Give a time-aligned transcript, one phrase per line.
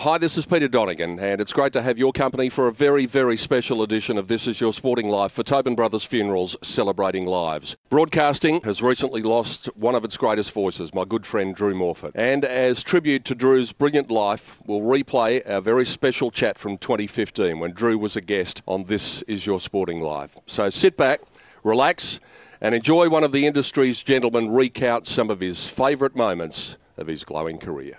[0.00, 3.06] Hi, this is Peter Donegan, and it's great to have your company for a very,
[3.06, 7.74] very special edition of This Is Your Sporting Life for Tobin Brothers Funerals Celebrating Lives.
[7.90, 12.12] Broadcasting has recently lost one of its greatest voices, my good friend Drew Morphett.
[12.14, 17.58] And as tribute to Drew's brilliant life, we'll replay our very special chat from 2015
[17.58, 20.30] when Drew was a guest on This Is Your Sporting Life.
[20.46, 21.22] So sit back,
[21.64, 22.20] relax,
[22.60, 27.24] and enjoy one of the industry's gentlemen recount some of his favourite moments of his
[27.24, 27.98] glowing career.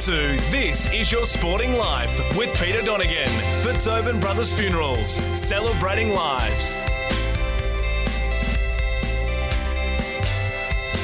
[0.00, 3.28] To This Is Your Sporting Life with Peter Donegan
[3.60, 6.78] for Tobin Brothers Funerals, celebrating lives.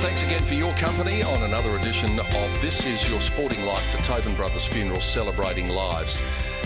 [0.01, 3.99] Thanks again for your company on another edition of This Is Your Sporting Life for
[3.99, 6.17] Tobin Brothers Funerals Celebrating Lives.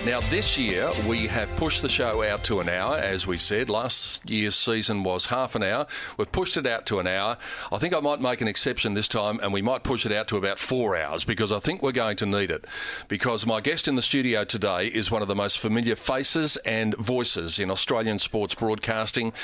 [0.07, 3.69] Now, this year we have pushed the show out to an hour, as we said.
[3.69, 5.87] Last year's season was half an hour.
[6.17, 7.37] We've pushed it out to an hour.
[7.71, 10.27] I think I might make an exception this time and we might push it out
[10.29, 12.67] to about four hours because I think we're going to need it.
[13.09, 16.97] Because my guest in the studio today is one of the most familiar faces and
[16.97, 19.35] voices in Australian sports broadcasting.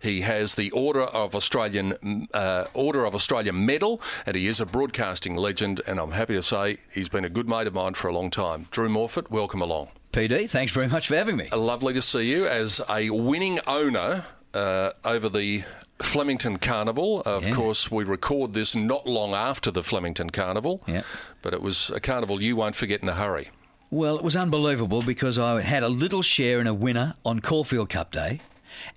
[0.00, 4.66] He has the Order of Australian uh, Order of Australia medal and he is a
[4.66, 5.80] broadcasting legend.
[5.88, 8.30] And I'm happy to say he's been a good mate of mine for a long
[8.30, 8.68] time.
[8.70, 9.88] Drew Morphett, welcome along.
[10.14, 11.48] PD, thanks very much for having me.
[11.50, 15.64] Lovely to see you as a winning owner uh, over the
[16.00, 17.22] Flemington Carnival.
[17.22, 17.54] Of Yeah.
[17.54, 21.02] course, we record this not long after the Flemington Carnival, Yeah.
[21.42, 23.48] but it was a carnival you won't forget in a hurry.
[23.90, 27.88] Well, it was unbelievable because I had a little share in a winner on Caulfield
[27.90, 28.40] Cup Day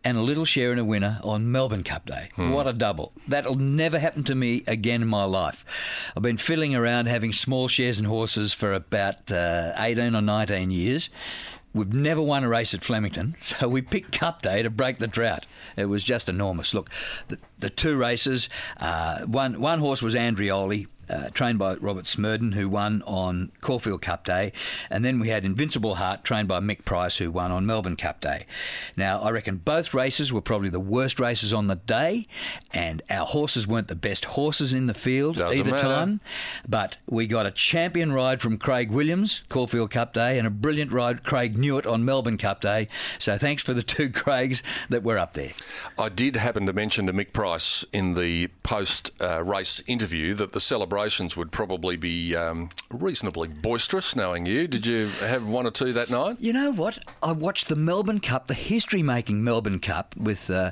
[0.04, 2.30] and a little share in a winner on Melbourne Cup Day.
[2.36, 3.14] What a double.
[3.28, 5.66] That'll never happen to me again in my life.
[6.16, 10.72] I've been fiddling around having small shares in horses for about uh, 18 or 19
[10.72, 11.10] years.
[11.74, 15.08] We've never won a race at Flemington, so we picked Cup Day to break the
[15.08, 15.46] drought.
[15.76, 16.74] It was just enormous.
[16.74, 16.90] Look,
[17.28, 22.54] the, the two races, uh, one, one horse was Andrioli, uh, trained by Robert Smerdon,
[22.54, 24.52] who won on Caulfield Cup Day,
[24.90, 28.22] and then we had Invincible Heart, trained by Mick Price, who won on Melbourne Cup
[28.22, 28.46] Day.
[28.96, 32.28] Now, I reckon both races were probably the worst races on the day,
[32.74, 35.88] and our horses weren't the best horses in the field Doesn't either matter.
[35.88, 36.20] time.
[36.68, 40.92] But we got a champion ride from Craig Williams, Caulfield Cup Day, and a brilliant
[40.92, 42.88] ride, Craig Newitt, on Melbourne Cup Day.
[43.20, 45.52] So thanks for the two Craigs that were up there.
[45.98, 50.54] I did happen to mention to Mick Price in the post uh, race interview that
[50.54, 50.60] the
[50.98, 54.68] celebrations would probably be um, reasonably boisterous, knowing you.
[54.68, 56.38] Did you have one or two that night?
[56.40, 56.98] You know what?
[57.22, 60.72] I watched the Melbourne Cup, the history-making Melbourne Cup with uh,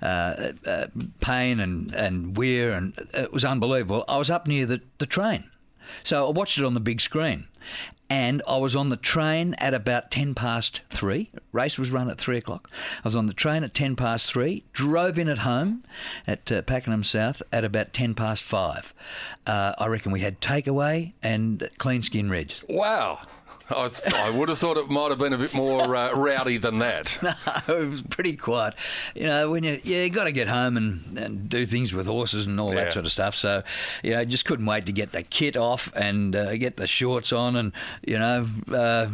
[0.00, 0.86] uh, uh,
[1.20, 4.04] Payne and and Weir, and it was unbelievable.
[4.06, 5.42] I was up near the, the train,
[6.04, 7.48] so I watched it on the big screen,
[8.10, 11.30] and I was on the train at about ten past three.
[11.52, 12.70] Race was run at three o'clock.
[12.98, 14.64] I was on the train at ten past three.
[14.72, 15.84] Drove in at home
[16.26, 18.92] at uh, Pakenham South at about ten past five.
[19.46, 22.64] Uh, I reckon we had takeaway and clean skin reds.
[22.68, 23.20] Wow.
[23.70, 26.78] I, I would have thought it might have been a bit more uh, rowdy than
[26.80, 27.18] that.
[27.68, 28.74] No, it was pretty quiet.
[29.14, 32.06] You know, when you yeah, you got to get home and, and do things with
[32.06, 32.84] horses and all Yeah.
[32.84, 33.34] that sort of stuff.
[33.34, 33.62] So,
[34.02, 37.32] you know, just couldn't wait to get the kit off and uh, get the shorts
[37.32, 37.72] on and
[38.06, 39.08] you know uh,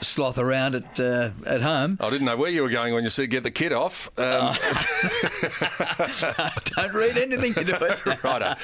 [0.00, 1.98] sloth around at uh, at home.
[2.00, 4.10] I didn't know where you were going when you said get the kit off.
[4.18, 4.56] Um,
[6.76, 8.22] Don't read anything into it.
[8.24, 8.54] Righto.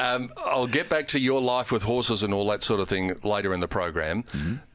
[0.00, 3.14] Um, I'll get back to your life with horses and all that sort of thing
[3.24, 4.24] later in the program.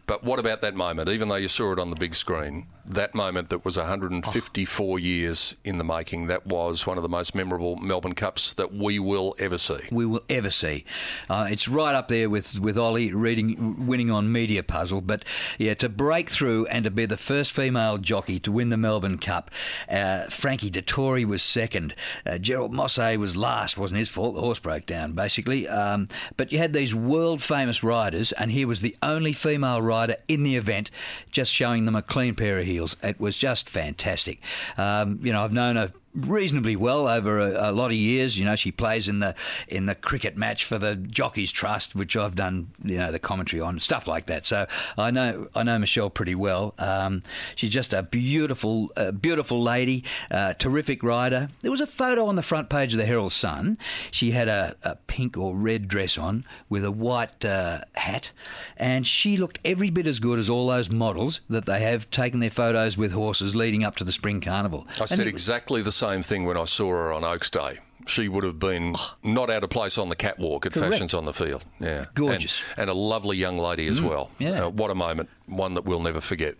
[0.09, 1.07] But what about that moment?
[1.07, 5.55] Even though you saw it on the big screen, that moment that was 154 years
[5.63, 6.27] in the making.
[6.27, 9.79] That was one of the most memorable Melbourne Cups that we will ever see.
[9.91, 10.85] we will ever see.
[11.29, 15.01] Uh, it's right up there with, with Ollie reading, winning on Media Puzzle.
[15.01, 15.23] But
[15.59, 19.19] yeah, to break through and to be the first female jockey to win the Melbourne
[19.19, 19.51] Cup,
[19.87, 21.93] uh, Frankie Dettori was second.
[22.25, 23.77] Uh, Gerald Mosse was last.
[23.77, 24.35] wasn't his fault.
[24.35, 25.67] The horse broke down basically.
[25.67, 26.07] Um,
[26.37, 30.43] but you had these world famous riders, and here was the only female rider in
[30.43, 30.89] the event,
[31.31, 32.78] just showing them a clean pair of heels.
[33.03, 34.39] It was just fantastic.
[34.77, 38.37] Um, you know, I've known her reasonably well over a, a, lot of years.
[38.37, 39.35] You know, she plays in the
[39.67, 43.61] in the cricket match for the Jockeys Trust, which I've done you know the commentary
[43.61, 44.45] on stuff like that.
[44.45, 44.67] So
[44.97, 46.73] I know I know Michelle pretty well.
[46.77, 47.23] Um,
[47.55, 51.49] she's just a beautiful uh, beautiful lady, uh, terrific rider.
[51.61, 53.77] There was a photo on the front page of the Herald Sun.
[54.11, 58.31] She had a, a pink or red dress on with a white uh, hat,
[58.77, 62.39] and she looked every bit as good as all those models that they have taken
[62.39, 64.87] their photos with horses leading up to the Spring Carnival.
[64.99, 67.79] I said exactly the same thing when I saw her on Oaks Day.
[68.07, 69.17] She would have been ah.
[69.21, 70.93] not out of place on the catwalk at Correct.
[70.93, 71.63] Fashions on the Field.
[71.79, 72.59] Yeah, Gorgeous.
[72.71, 74.31] and, and a lovely young lady as mm, well.
[74.39, 74.65] yeah.
[74.65, 76.55] Uh, what a moment, one that we'll never forget.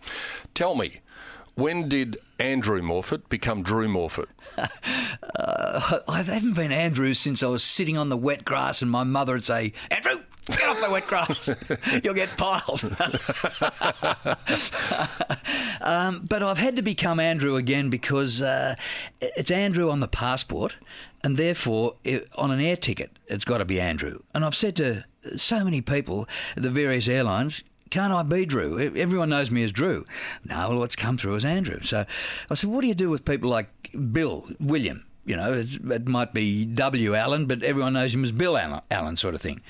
[0.52, 1.00] Tell me,
[1.54, 4.28] when did Andrew Morphett become Drew Morphett?
[5.36, 9.04] Uh, I haven't been Andrew since I was sitting on the wet grass and my
[9.04, 10.19] mother would say, Andrew,
[10.80, 11.48] get off the wet grass.
[12.04, 12.84] You'll get piles.
[15.80, 18.76] um, but I've had to become Andrew again because uh,
[19.20, 20.76] it's Andrew on the passport
[21.22, 24.20] and therefore it, on an air ticket, it's got to be Andrew.
[24.34, 25.04] And I've said to
[25.36, 28.78] so many people at the various airlines, can't I be Drew?
[28.78, 30.06] Everyone knows me as Drew.
[30.44, 31.80] No, well, it's come through as Andrew.
[31.82, 32.06] So
[32.48, 33.68] I said, what do you do with people like
[34.12, 35.04] Bill, William?
[35.30, 37.14] You know, it, might be W.
[37.14, 39.60] Allen, but everyone knows him as Bill Allen, Allen sort of thing.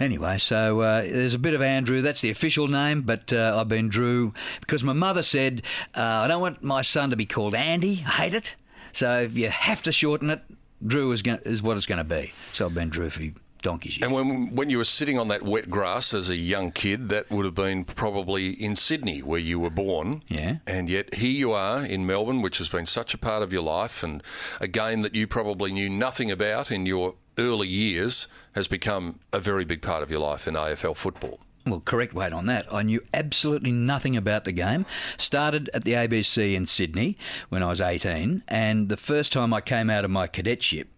[0.00, 2.02] Anyway, so uh, there's a bit of Andrew.
[2.02, 5.62] That's the official name, but uh, I've been Drew because my mother said,
[5.94, 8.02] uh, I don't want my son to be called Andy.
[8.04, 8.56] I hate it.
[8.92, 10.42] So if you have to shorten it,
[10.84, 12.32] Drew is, going is what it's going to be.
[12.52, 13.22] So I've been Drew for
[13.64, 14.04] donkey's years.
[14.04, 17.28] And when when you were sitting on that wet grass as a young kid, that
[17.30, 20.22] would have been probably in Sydney where you were born.
[20.28, 20.58] Yeah.
[20.66, 23.62] And yet here you are in Melbourne, which has been such a part of your
[23.62, 24.22] life, and
[24.60, 29.40] a game that you probably knew nothing about in your early years has become a
[29.40, 31.40] very big part of your life in AFL football.
[31.66, 32.66] Well, correct weight on that.
[32.70, 34.84] I knew absolutely nothing about the game.
[35.16, 37.16] Started at the ABC in Sydney
[37.48, 40.88] when I was 18, and the first time I came out of my cadetship,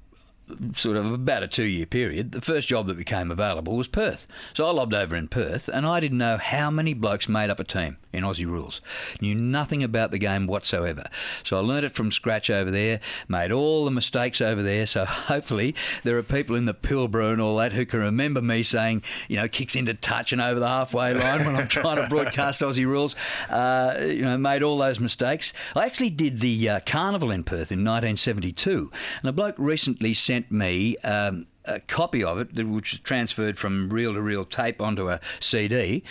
[0.75, 4.27] sort of about a two year period, the first job that became available was Perth.
[4.55, 7.61] So I lobbed over in Perth, and I didn't know how many blokes made up
[7.61, 8.81] a team in Aussie rules.
[9.21, 11.05] Knew nothing about the game whatsoever.
[11.43, 14.87] So I learnt it from scratch over there, made all the mistakes over there.
[14.87, 18.63] So hopefully there are people in the Pilbara and all that who can remember me
[18.63, 22.09] saying, you know, kicks into touch and over the halfway line when I'm trying to
[22.11, 23.15] broadcast Aussie rules.
[23.51, 25.53] Uh, you know, made all those mistakes.
[25.75, 28.91] I actually did the uh, carnival in Perth in 1972,
[29.21, 30.97] and a bloke recently sent me.
[30.99, 35.19] Um, a copy of it, which was transferred from reel to reel tape onto a
[35.41, 36.05] CD,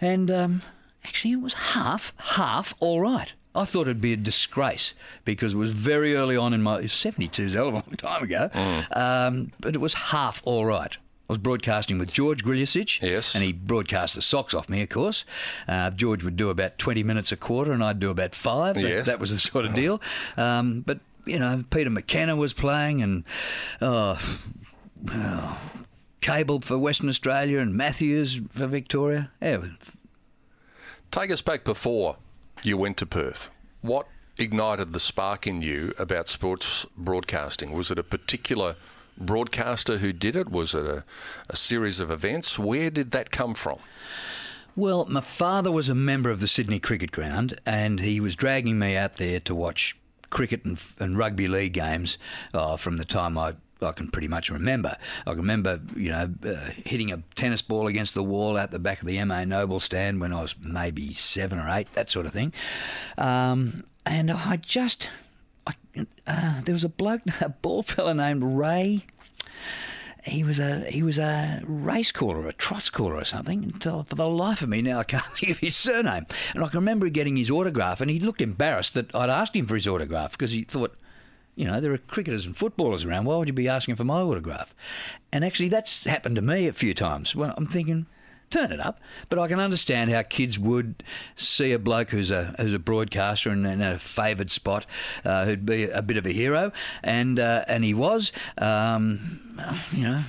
[0.00, 0.62] and um,
[1.04, 3.32] actually it was half, half all right.
[3.54, 7.42] I thought it'd be a disgrace because it was very early on in my 72
[7.42, 8.50] is a a long time ago,
[8.92, 10.96] um, but it was half all right.
[11.28, 13.02] I was broadcasting with George Grljusich.
[13.02, 13.34] Yes.
[13.34, 15.24] And he broadcast the socks off me, of course.
[15.66, 18.76] Uh, George would do about 20 minutes a quarter, and I'd do about five.
[18.76, 19.06] That- Yes.
[19.06, 20.00] That was the sort of deal.
[20.36, 23.24] Um, but, you know, Peter McKenna was playing, and
[23.82, 24.18] oh,
[25.10, 25.60] oh,
[26.20, 29.30] Cable for Western Australia, and Matthews for Victoria.
[29.40, 29.58] Yeah,
[31.10, 32.16] Take us back before
[32.62, 33.48] you went to Perth.
[33.80, 34.06] What
[34.38, 37.72] ignited the spark in you about sports broadcasting?
[37.72, 38.76] Was it a particular
[39.16, 40.50] broadcaster who did it?
[40.50, 41.04] Was it a,
[41.48, 42.58] a series of events?
[42.58, 43.78] Where did that come from?
[44.74, 48.78] Well, my father was a member of the Sydney Cricket Ground, and he was dragging
[48.78, 49.96] me out there to watch
[50.36, 52.18] cricket and, and rugby league games
[52.52, 53.54] uh, from the time I.
[53.82, 54.96] I can pretty much remember.
[55.26, 58.78] I can remember, you know, uh, hitting a tennis ball against the wall out the
[58.78, 62.24] back of the MA Noble stand when I was maybe seven or eight, that sort
[62.24, 62.54] of thing.
[63.18, 65.10] Um, and I just,
[65.66, 65.74] I,
[66.26, 69.04] uh, there was a bloke, a ball fella named Ray
[70.26, 73.62] he was a he was a race caller, a trot caller or something.
[73.62, 76.26] Until for the life of me now I can't think of his surname.
[76.54, 79.66] And I can remember getting his autograph, and he looked embarrassed that I'd asked him
[79.66, 80.96] for his autograph because he thought,
[81.54, 83.24] you know, there are cricketers and footballers around.
[83.24, 84.74] Why would you be asking for my autograph?
[85.32, 87.34] And actually, that's happened to me a few times.
[87.34, 88.06] When I'm thinking.
[88.48, 91.02] Turn it up, but I can understand how kids would
[91.34, 94.86] see a bloke who's a who's a broadcaster and in a favoured spot,
[95.24, 96.70] uh, who'd be a bit of a hero,
[97.02, 99.40] and uh, and he was, um,
[99.92, 100.22] you know,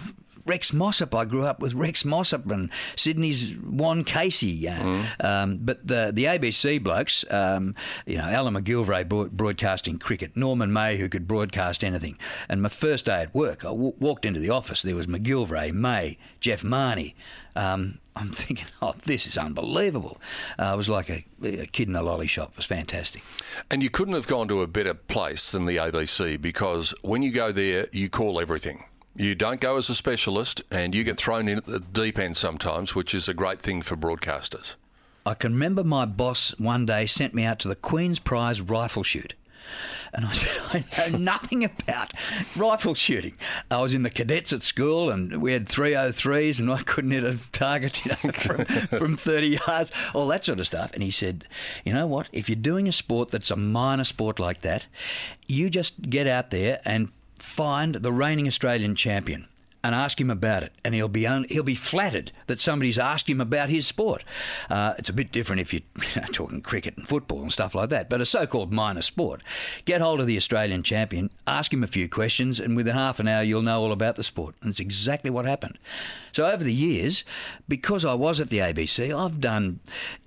[0.46, 1.14] Rex Mossop.
[1.14, 4.68] I grew up with Rex Mossop and Sydney's Ron Casey.
[4.68, 5.24] Uh, Mm.
[5.24, 10.72] um, but the, the ABC blokes, um, you know, Alan McGilvray broad- broadcasting cricket, Norman
[10.72, 12.18] May, who could broadcast anything.
[12.48, 14.82] And my first day at work, I w- walked into the office.
[14.84, 17.14] There was McGilvray, May, Jeff Marnie.
[17.58, 20.18] Um, I'm thinking, oh, this is unbelievable.
[20.60, 22.52] Uh, it was like a, a kid in a lolly shop.
[22.52, 23.24] It was fantastic.
[23.70, 27.32] And you couldn't have gone to a better place than the ABC because when you
[27.32, 28.86] go there, you call everything.
[29.16, 32.38] You don't go as a specialist and you get thrown in at the deep end
[32.38, 34.76] sometimes, which is a great thing for broadcasters.
[35.26, 39.04] I can remember my boss one day sent me out to the Queen's Prize rifle
[39.04, 39.34] shoot.
[40.14, 42.14] And I said, I know nothing about
[42.56, 43.34] rifle shooting.
[43.70, 47.24] I was in the cadets at school and we had 303s and I couldn't hit
[47.24, 50.92] a target you know, from, from 30 yards, all that sort of stuff.
[50.94, 51.46] And he said,
[51.84, 52.30] You know what?
[52.32, 54.88] If you're doing a sport that's a minor sport like that,
[55.48, 57.10] you just get out there and
[57.40, 59.48] find the reigning Australian champion
[59.84, 63.30] and ask him about it, and he'll be un- he'll be flattered that somebody's asked
[63.30, 64.24] him about his sport.
[64.70, 65.82] Uh, it's a bit different if you're
[66.16, 69.42] you know, talking cricket and football and stuff like that, but a so-called minor sport.
[69.86, 73.28] Get hold of the Australian champion, ask him a few questions, and within half an
[73.28, 74.56] hour you'll know all about the sport.
[74.62, 75.78] And it's exactly what happened.
[76.38, 77.24] So over the years,
[77.68, 79.80] because I was at the ABC, I've done,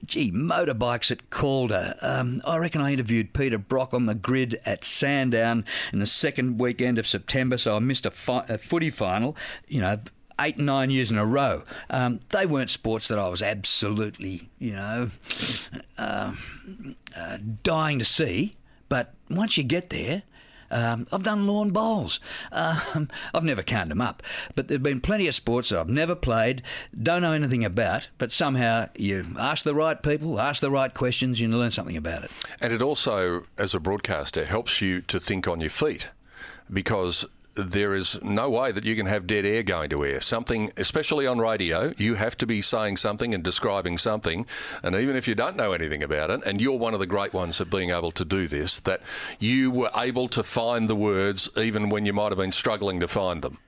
[0.05, 1.95] gee, motorbikes at Calder.
[2.01, 6.59] Um, I reckon I interviewed Peter Brock on the grid at Sandown in the second
[6.59, 9.37] weekend of September, so I missed a, fi- a footy final.
[9.69, 10.01] You know,
[10.41, 11.63] eight, nine years in a row.
[11.91, 15.11] Um, they weren't sports that I was absolutely, you know,
[15.97, 16.35] uh,
[17.17, 18.57] uh, dying to see.
[18.89, 20.25] But once you get there,
[20.71, 22.21] um, I've done lawn bowls.
[22.53, 24.23] Um, I've never counted them up,
[24.55, 26.63] but there've been plenty of sports that I've never played,
[27.01, 31.41] don't know anything about, but somehow you ask the right people, ask the right questions,
[31.41, 32.31] you learn something about it.
[32.61, 36.09] And it also, as a broadcaster, helps you to think on your feet
[36.73, 40.21] because there is no way that you can have dead air going to air.
[40.21, 44.47] Something, especially on radio, you have to be saying something and describing something.
[44.83, 47.33] And even if you don't know anything about it, and you're one of the great
[47.33, 49.03] ones of being able to do this, that
[49.39, 53.09] you were able to find the words even when you might have been struggling to
[53.09, 53.59] find them.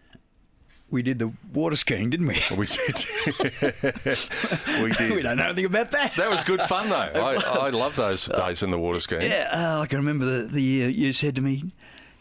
[0.91, 2.35] We did the water skiing, didn't we?
[2.55, 3.05] We did.
[4.83, 5.13] we did.
[5.13, 6.15] we don't know anything about that.
[6.17, 6.97] That was good fun, though.
[6.97, 9.23] I, I love those days in the water skiing.
[9.23, 11.73] Yeah, uh, I can remember the, the year you said to me,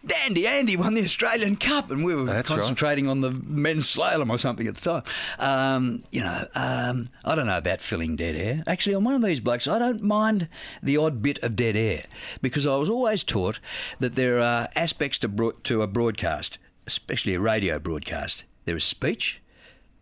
[0.05, 2.57] Dandy Andy won the Australian Cup, and we were That's right.
[2.57, 5.03] concentrating on the men's slalom or something at the time.
[5.37, 8.63] Um, you know, um, I don't know about filling dead air.
[8.65, 9.67] Actually, I'm one of these blokes.
[9.67, 10.47] I don't mind
[10.81, 12.01] the odd bit of dead air
[12.41, 13.59] because I was always taught
[13.99, 18.43] that there are aspects to bro- to a broadcast, especially a radio broadcast.
[18.65, 19.39] There is speech,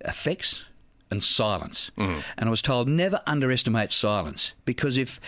[0.02, 0.62] effects,
[1.12, 1.92] and silence.
[1.98, 5.20] And I was told never underestimate silence because if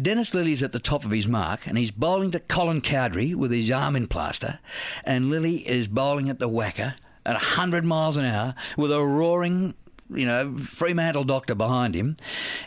[0.00, 3.50] Dennis Lillee's at the top of his mark and he's bowling to Colin Cowdrey with
[3.50, 4.58] his arm in plaster,
[5.04, 9.74] and Lillee is bowling at the whacker at 100 miles an hour with a roaring
[10.14, 12.16] you know, Fremantle doctor behind him,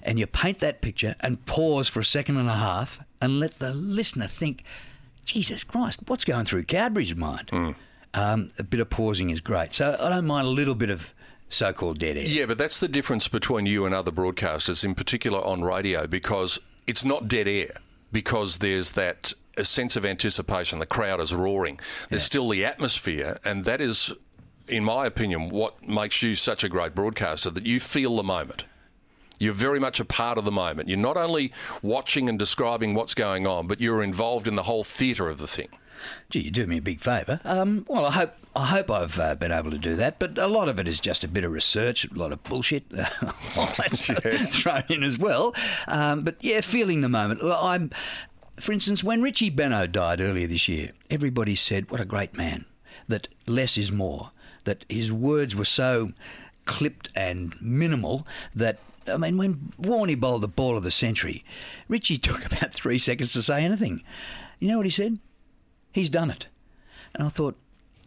[0.04, 3.60] and you paint that picture and pause for a second and a half and let
[3.60, 4.64] the listener think,
[5.24, 7.50] Jesus Christ, what's going through Cowdrey's mind?
[8.14, 9.74] Um, a bit of pausing is great.
[9.76, 11.14] So I don't mind a little bit of
[11.50, 12.24] so called dead air.
[12.24, 16.60] Yeah, but that's the difference between you and other broadcasters, in particular on radio, because
[16.88, 17.72] it's not dead air,
[18.12, 20.80] because there's that a sense of anticipation.
[20.80, 21.80] The crowd is roaring.
[22.10, 24.14] There's still the atmosphere, and that is,
[24.68, 28.66] in my opinion, what makes you such a great broadcaster, that you feel the moment.
[29.40, 30.90] You're very much a part of the moment.
[30.90, 34.84] You're not only watching and describing what's going on, but you're involved in the whole
[34.84, 35.70] theatre of the thing.
[36.30, 37.40] Gee, you do me a big favour.
[37.44, 40.48] Um, well, I hope I hope I've uh, been able to do that, but a
[40.48, 42.84] lot of it is just a bit of research, a lot of bullshit.
[43.56, 45.54] All that's thrown in as well.
[45.88, 47.42] Um, but yeah, feeling the moment.
[47.44, 47.92] I'm,
[48.60, 52.66] for instance, when Richie Benaud died earlier this year, everybody said, "What a great man."
[53.08, 54.32] That less is more.
[54.66, 56.12] That his words were so
[56.66, 58.80] clipped and minimal that.
[59.08, 61.44] I mean, when Warney bowled the ball of the century,
[61.88, 64.04] Richie took about three seconds to say anything.
[64.60, 65.20] You know what he said?
[65.92, 66.48] He's done it.
[67.16, 67.58] And I thought,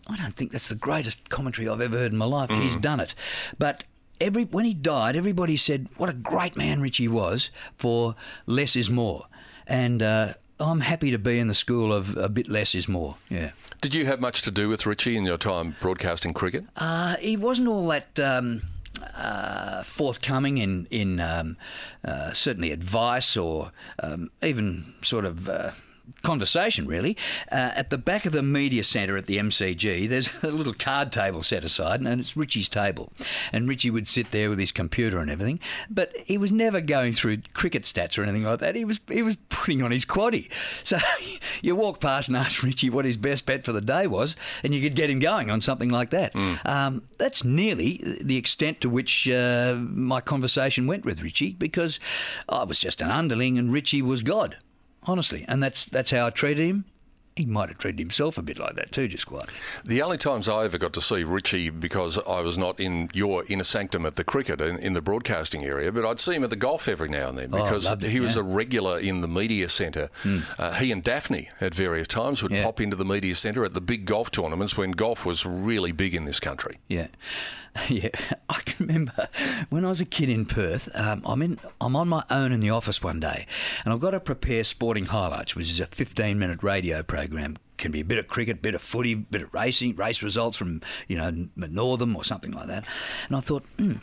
[0.07, 2.51] I don't think that's the greatest commentary I've ever heard in my life.
[2.51, 3.15] He's done it.
[3.59, 3.85] But
[4.21, 8.15] every when he died, everybody said, what a great man Richie was for
[8.47, 9.27] less is more.
[9.67, 13.17] And uh, I'm happy to be in the school of a bit less is more.
[13.29, 13.51] Yeah.
[13.81, 16.65] Did you have much to do with Richie in your time broadcasting cricket?
[16.77, 18.62] Uh, he wasn't all that um,
[19.17, 21.57] uh, forthcoming in in um,
[22.05, 23.73] uh, certainly advice or
[24.03, 25.73] um, even sort of uh,
[26.23, 27.16] conversation, really.
[27.50, 31.12] Uh, at the back of the media centre at the MCG, there's a little card
[31.12, 33.12] table set aside, and it's Richie's table.
[33.52, 37.12] And Richie would sit there with his computer and everything, but he was never going
[37.12, 38.75] through cricket stats or anything like that.
[38.75, 40.50] He was he was putting on his quaddy.
[40.85, 40.99] So
[41.62, 44.75] you walk past and ask Richie what his best bet for the day was, and
[44.75, 46.35] you could get him going on something like that.
[46.64, 52.00] Um, that's nearly the extent to which uh, my conversation went with Richie, because
[52.49, 54.57] I was just an underling and Richie was God
[55.04, 55.44] honestly.
[55.49, 56.85] And that's that's how I treated him.
[57.35, 59.49] He might have treated himself a bit like that too, just quite.
[59.87, 63.42] The only times I ever got to see Richie because I was not in your
[63.49, 66.50] inner sanctum at the cricket in, in the broadcasting area, but I'd see him at
[66.50, 68.42] the golf every now and then Oh, because it, he was yeah.
[68.42, 70.11] A regular in the media centre.
[70.59, 72.64] Uh, he and Daphne at various times would Yeah.
[72.64, 76.14] pop into the media centre at the big golf tournaments when golf was really big
[76.14, 76.80] in this country.
[76.88, 77.06] Yeah,
[77.88, 78.09] yeah.
[78.49, 79.29] I can remember
[79.71, 80.88] when I was a kid in Perth.
[80.95, 81.59] Um, I'm in.
[81.81, 83.47] I'm on my own in the office one day,
[83.85, 87.57] and I've got to prepare sporting highlights, which is a 15-minute radio program.
[87.83, 90.83] Can be a bit of cricket, bit of footy, bit of racing, race results from
[91.09, 92.85] you know Northam or something like that.
[93.27, 93.95] And I thought, hmm,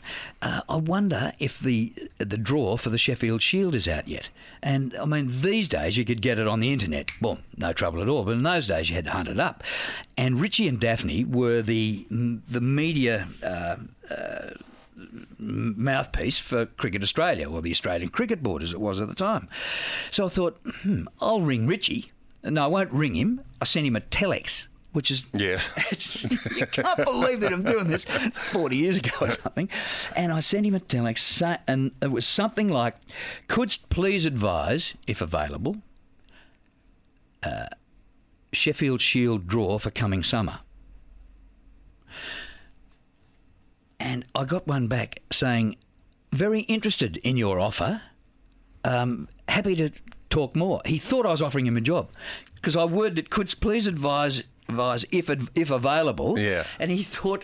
[0.42, 4.28] uh, I wonder if the the draw for the Sheffield Shield is out yet.
[4.62, 7.10] And I mean, these days you could get it on the internet.
[7.22, 8.26] Boom, no trouble at all.
[8.26, 9.64] But in those days you had to hunt it up.
[10.18, 13.30] And Richie and Daphne were the the media.
[13.42, 13.78] Uh,
[15.38, 19.48] mouthpiece for Cricket Australia, or the Australian Cricket Board as it was at the time.
[20.12, 22.12] So I thought, hmm, I'll ring Richie.
[22.44, 23.42] No, I won't ring him.
[23.62, 25.70] I sent him a telex, which is Yes.
[26.58, 28.06] you can't believe that I'm doing this.
[28.08, 29.70] It's 40 years ago or something.
[30.16, 32.96] And I sent him a telex, and it was something like,
[33.48, 35.78] "Couldst please advise, if available,
[37.44, 37.68] uh,
[38.54, 40.60] Sheffield Shield draw for coming summer."
[44.00, 45.76] And I got one back saying,
[46.32, 48.02] "Very interested in your offer.
[48.86, 49.90] Um, happy to
[50.30, 52.10] talk more." He thought I was offering him a job
[52.56, 56.64] because I worded it, "Couldst please advise." Advise if if available, Yeah.
[56.78, 57.44] and he thought,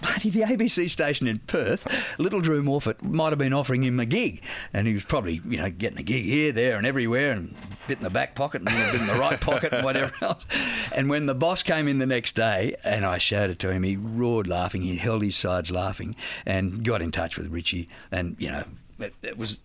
[0.00, 1.86] bloody the ABC station in Perth,
[2.18, 4.40] Little Drew Morphett might have been offering him a gig,
[4.72, 7.54] and he was probably you know getting a gig here, there, and everywhere, and
[7.84, 10.10] a bit in the back pocket and a bit in the right pocket and whatever
[10.22, 10.46] else.
[10.94, 13.82] And when the boss came in the next day, and I showed it to him,
[13.82, 14.80] he roared laughing.
[14.80, 16.16] He held his sides laughing,
[16.46, 18.64] and got in touch with Richie, and you know
[19.00, 19.58] it, it was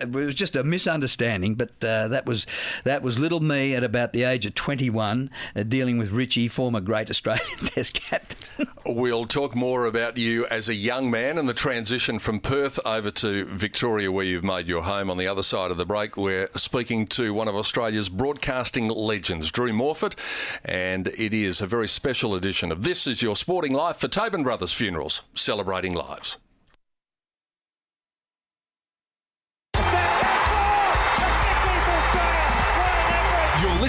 [0.00, 2.46] it was just a misunderstanding, but uh, that was
[2.84, 6.80] that was little me at about the age of 21, uh, dealing with Richie, former
[6.80, 8.68] great Australian Test captain.
[8.86, 13.10] We'll talk more about you as a young man and the transition from Perth over
[13.12, 15.10] to Victoria, where you've made your home.
[15.10, 19.50] On the other side of the break, we're speaking to one of Australia's broadcasting legends,
[19.50, 20.16] Drew Morphett,
[20.64, 24.42] and it is a very special edition of This Is Your Sporting Life for Tobin
[24.42, 26.38] Brothers Funerals, celebrating lives.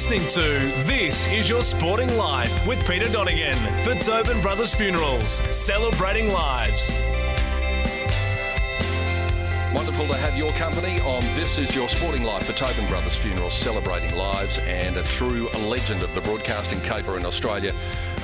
[0.02, 0.42] Listening to
[0.82, 6.90] This Is Your Sporting Life with Peter Donegan for Tobin Brothers Funerals, celebrating lives.
[9.74, 13.54] Wonderful to have your company on This Is Your Sporting Life for Tobin Brothers Funerals,
[13.54, 17.74] celebrating lives and a true legend of the broadcasting caper in Australia,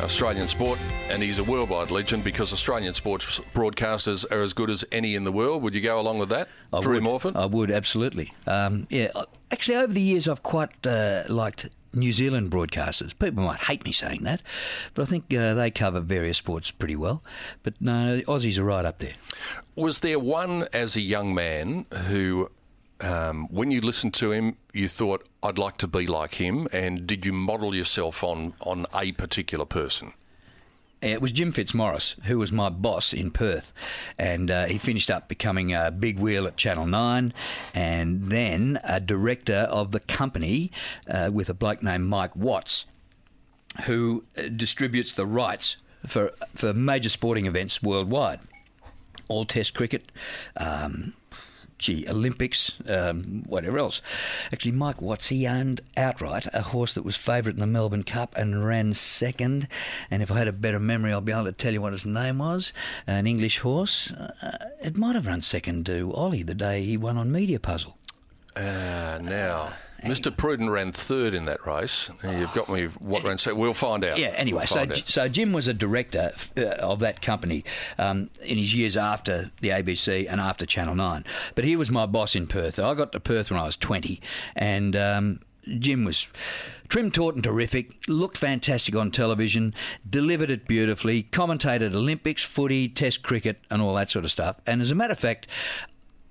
[0.02, 0.78] Australian sport.
[1.08, 5.24] And he's a worldwide legend because Australian sports broadcasters are as good as any in
[5.24, 5.64] the world.
[5.64, 7.04] Would you go along with that, I Drew would.
[7.04, 7.38] Morphett?
[7.38, 8.34] I would absolutely.
[8.46, 9.08] Um, yeah,
[9.50, 13.18] actually, over the years, I've quite uh, liked New Zealand broadcasters.
[13.18, 14.42] People might hate me saying that,
[14.94, 17.24] but I think uh, they cover various sports pretty well.
[17.64, 19.16] But no, Aussies are right up there.
[19.76, 22.50] Was there one as a young man who,
[23.02, 26.68] um, when you listened to him, you thought, I'd like to be like him?
[26.72, 30.14] And did you model yourself on, on a particular person?
[31.02, 33.72] It was Jim Fitzmaurice, who was my boss in Perth,
[34.18, 37.34] and uh, he finished up becoming a big wheel at Channel 9
[37.76, 40.72] and then a director of the company
[41.08, 42.86] uh, with a bloke named Mike Watts,
[43.86, 45.76] who uh, distributes the rights
[46.08, 48.40] for, for major sporting events worldwide.
[49.28, 50.12] All Test cricket,
[50.56, 51.14] um,
[51.78, 54.02] gee, Olympics, um, whatever else.
[54.52, 58.36] Actually, Mike Watts, he owned outright a horse that was favourite in the Melbourne Cup
[58.36, 59.68] and ran second.
[60.10, 62.06] And if I had a better memory, I'll be able to tell you what his
[62.06, 62.74] name was.
[63.06, 64.12] An English horse.
[64.12, 67.98] Uh, it might have run second to Ollie the day he won on Media Puzzle.
[68.56, 70.36] Uh, now, Mr.
[70.36, 72.10] Prudent ran third in that race.
[72.24, 73.60] You've got me what ran second.
[73.60, 74.18] We'll find out.
[74.18, 74.28] Yeah.
[74.30, 75.04] Anyway, We'll so out.
[75.06, 77.64] so Jim was a director uh, of that company
[77.98, 81.24] um, in his years after the ABC and after Channel Nine.
[81.56, 82.80] But he was my boss in Perth.
[82.80, 84.22] I got to Perth when I was twenty,
[84.56, 84.96] and.
[84.96, 85.40] Um,
[85.80, 86.28] Jim was
[86.88, 87.92] trim, taut, and terrific.
[88.08, 89.74] Looked fantastic on television.
[90.10, 91.24] Delivered it beautifully.
[91.24, 94.56] Commentated Olympics, footy, Test cricket, and all that sort of stuff.
[94.66, 95.46] And as a matter of fact,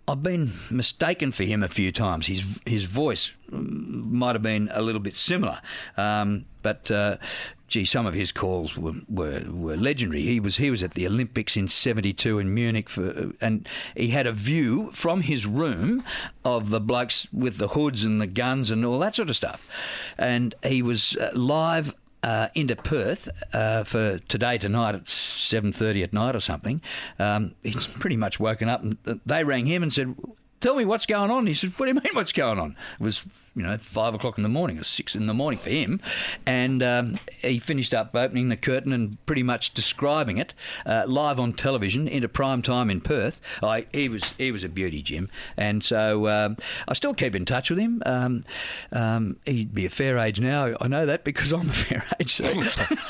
[0.09, 2.27] I've been mistaken for him a few times.
[2.29, 5.61] His his voice mm, might have been a little bit similar,
[5.97, 7.17] um, but uh,
[7.67, 10.23] gee, some of his calls were, were, were legendary.
[10.23, 14.29] He was he was at the Olympics in '72 in Munich, for, and he had
[14.29, 16.05] a view from his room
[16.45, 19.61] of the blokes with the hoods and the guns and all that sort of stuff,
[20.17, 21.93] and he was uh, live
[22.27, 26.83] uh, into Perth uh, for today tonight at seven thirty at night or something.
[27.21, 30.17] Um, he's pretty much woken up, and they rang him and said,
[30.61, 33.05] "Tell me what's going on." He said, "What do you mean, what's going on?" It
[33.05, 33.25] was
[33.57, 36.01] you know five o'clock in the morning or six in the morning for him,
[36.45, 41.41] and um, he finished up opening the curtain and pretty much describing it uh, live
[41.41, 43.41] on television into prime time in Perth.
[43.63, 47.45] I, he was he was a beauty, Jim, and so um, I still keep in
[47.45, 48.03] touch with him.
[48.05, 48.45] Um,
[48.93, 50.77] um, he'd be a fair age now.
[50.81, 52.35] I know that because I'm a fair age.
[52.35, 52.45] So.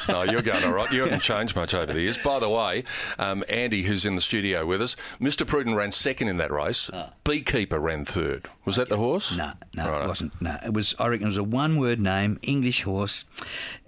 [0.09, 0.90] no, you're going all right.
[0.92, 2.18] You haven't changed much over the years.
[2.18, 2.85] By the way,
[3.18, 5.46] um, Andy, who's in the studio with us, Mr.
[5.46, 6.90] Prudent ran second in that race.
[7.24, 8.48] Beekeeper ran third.
[8.64, 9.37] Was that the horse?
[9.37, 10.04] No, no, Righto.
[10.04, 10.36] it wasn't.
[10.40, 10.94] No, it was.
[10.99, 13.25] I reckon it was a one-word name, English horse.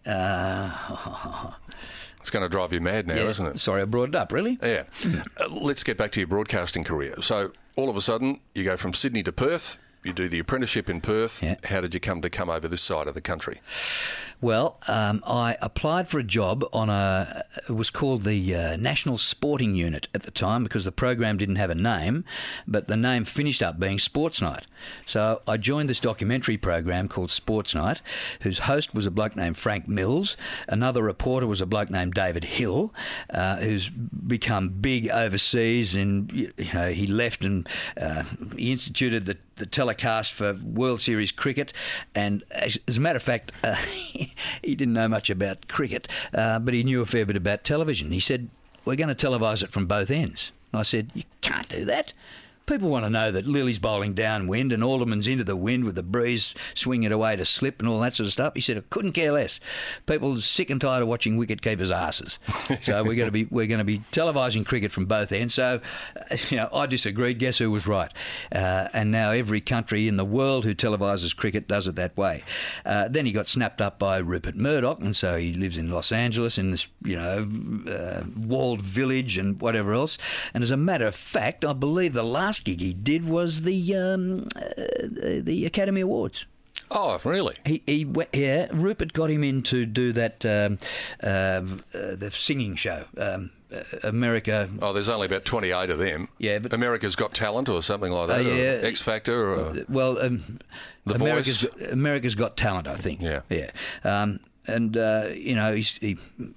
[0.07, 1.53] Uh,
[2.21, 3.61] It's going to drive you mad now, yeah, isn't it?
[3.61, 4.33] Sorry, I brought it up.
[4.33, 4.59] Really?
[4.61, 4.83] Yeah.
[5.41, 7.15] Uh, let's get back to your broadcasting career.
[7.23, 9.79] So, all of a sudden, you go from Sydney to Perth.
[10.05, 11.43] You do the apprenticeship in Perth.
[11.43, 11.55] Yeah.
[11.65, 13.61] How did you come to come over this side of the country?
[14.41, 17.45] Well, um, I applied for a job on a.
[17.69, 21.57] It was called the uh, National Sporting Unit at the time because the program didn't
[21.57, 22.25] have a name,
[22.65, 24.65] but the name finished up being Sports Night.
[25.07, 28.01] So I joined this documentary program called Sports Night,
[28.43, 30.37] whose host was a bloke named Frank Mills.
[30.69, 32.95] Another reporter was a bloke named David Hill,
[33.31, 35.97] uh, who's become big overseas.
[35.97, 37.69] And you know, he left and
[38.01, 38.23] uh,
[38.57, 41.73] he instituted the the telecast for World Series cricket.
[42.15, 46.59] And as, as a matter of fact, uh, he didn't know much about cricket, uh,
[46.59, 48.11] but he knew a fair bit about television.
[48.11, 48.49] He said,
[48.85, 50.53] We're going to televise it from both ends.
[50.73, 52.13] And I said, You can't do that.
[52.69, 56.03] People want to know that Lillee's bowling downwind and Alderman's into the wind with the
[56.03, 58.53] breeze swinging it away to slip and all that sort of stuff.
[58.55, 59.59] He said, I couldn't care less.
[60.05, 62.39] People are sick and tired of watching wicket keepers' asses.
[62.83, 65.55] so we're going to be we're going to be televising cricket from both ends.
[65.55, 65.81] So,
[66.51, 67.39] you know, I disagreed.
[67.39, 68.13] Guess who was right?
[68.53, 72.45] Uh, and now every country in the world who televises cricket does it that way.
[72.85, 76.13] Uh, then he got snapped up by Rupert Murdoch, and so he lives in Los
[76.13, 77.49] Angeles in this, you know,
[77.91, 80.19] uh, walled village and whatever else.
[80.53, 83.95] And as a matter of fact, I believe the last gig he did was the
[83.95, 84.63] um, uh,
[85.41, 86.45] the Academy Awards.
[86.91, 87.57] Oh, really?
[87.67, 88.69] He, he went, yeah.
[88.73, 90.79] Rupert got him in to do that um,
[91.23, 93.05] um, uh, the singing show.
[93.19, 94.71] Um, uh, America.
[94.81, 96.29] Oh, there's only about 28 of them.
[96.39, 98.39] Yeah, but- America's Got Talent or something like that.
[98.39, 98.79] Uh, yeah.
[98.83, 99.53] X Factor.
[99.55, 100.61] Or, Well, um,
[101.05, 101.75] The America's Voice?
[101.79, 103.21] got, America's Got Talent, I think.
[103.21, 103.41] Yeah.
[103.51, 103.71] yeah.
[104.05, 106.17] Um, and uh, you know, he's, he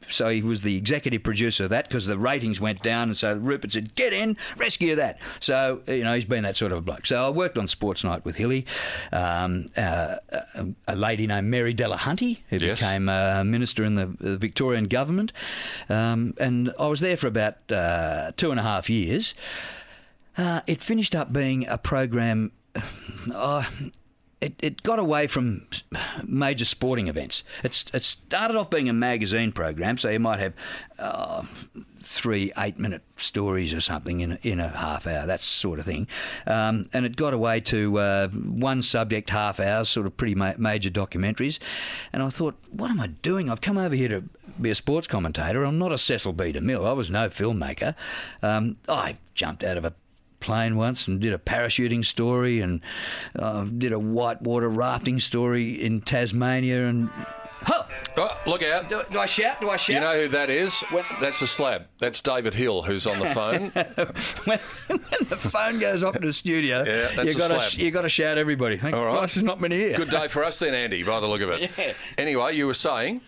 [0.10, 3.34] so he was the executive producer of that because the ratings went down, and so
[3.36, 6.82] Rupert said, "Get in, rescue that." So you know, he's been that sort of a
[6.82, 7.06] bloke.
[7.06, 8.65] So I worked on Sports Night with Hilly,
[9.12, 12.80] um, uh, a, a lady named Mary Delahunty who Yes.
[12.80, 15.34] became a minister in the, the Victorian government,
[15.89, 19.34] um, and I was there for about uh, two and a half years.
[20.38, 22.52] Uh, it finished up being a program.
[23.34, 23.63] Uh,
[24.42, 25.68] it, it got away from
[26.24, 27.44] major sporting events.
[27.64, 30.54] It's, it started off being a magazine program, so you might have
[30.98, 31.44] uh,
[32.04, 36.08] three eight minute stories or something in, in a half hour, that sort of thing.
[36.48, 40.56] Um, and it got away to uh, one subject, half hours, sort of pretty ma-
[40.58, 41.60] major documentaries.
[42.12, 43.50] And I thought, what am I doing?
[43.50, 44.24] I've come over here to
[44.60, 45.64] be a sports commentator.
[45.64, 46.52] I'm not a Cecil B.
[46.52, 46.86] DeMille.
[46.86, 47.96] I was no filmmaker.
[48.42, 49.94] Um, I jumped out of a
[50.42, 52.82] plane once and did a parachuting story and
[53.38, 57.10] uh, did a whitewater rafting story in Tasmania and.
[57.64, 57.84] Huh!
[58.18, 58.90] oh, look out.
[58.90, 59.62] Do, do I shout?
[59.62, 59.94] Do I shout?
[59.94, 60.84] You know who that is?
[61.20, 61.86] That's a slab.
[62.00, 63.70] That's David Hill, who's on the phone.
[64.46, 65.00] when, when
[65.30, 68.02] the phone goes off in the studio, Yeah, that's you a got to you got
[68.02, 68.78] to shout everybody.
[68.78, 69.16] Thank All right.
[69.20, 69.96] Christ there's not many here.
[69.96, 71.70] Good day for us then, Andy, by the look of it.
[71.78, 71.94] Yeah.
[72.18, 73.22] Anyway, you were saying.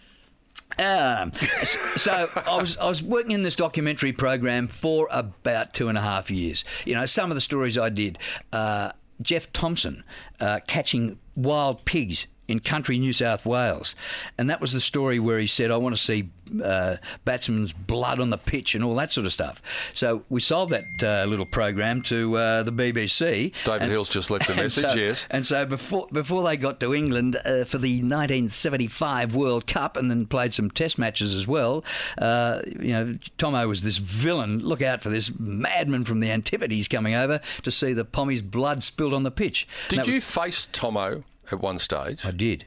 [0.80, 5.98] Um, so I was I was working in this documentary program for about two and
[5.98, 6.64] a half years.
[6.86, 8.18] You know, some of the stories I did.
[8.52, 10.04] Uh, Jeff Thomson
[10.40, 13.96] uh, catching wild pigs in country New South Wales,
[14.38, 16.30] and that was the story where he said, "I want to see
[16.64, 19.62] uh, batsmen's blood on the pitch and all that sort of stuff."
[19.94, 23.54] So we sold that uh, little program to uh, the BBC.
[23.64, 25.28] David and- Hill's just left a message, so- yes.
[25.32, 30.10] and so before before they got to England uh, for the 1975 World Cup and
[30.12, 31.84] then played some Test matches as well,
[32.18, 34.60] uh, you know, Tomo was this villain.
[34.60, 38.84] Look out for this madman from the Antipodes coming over to see the Pommy's blood
[38.84, 39.68] spilled on the pitch.
[39.90, 42.26] Did you was- face Tomo at one stage?
[42.26, 42.66] I did.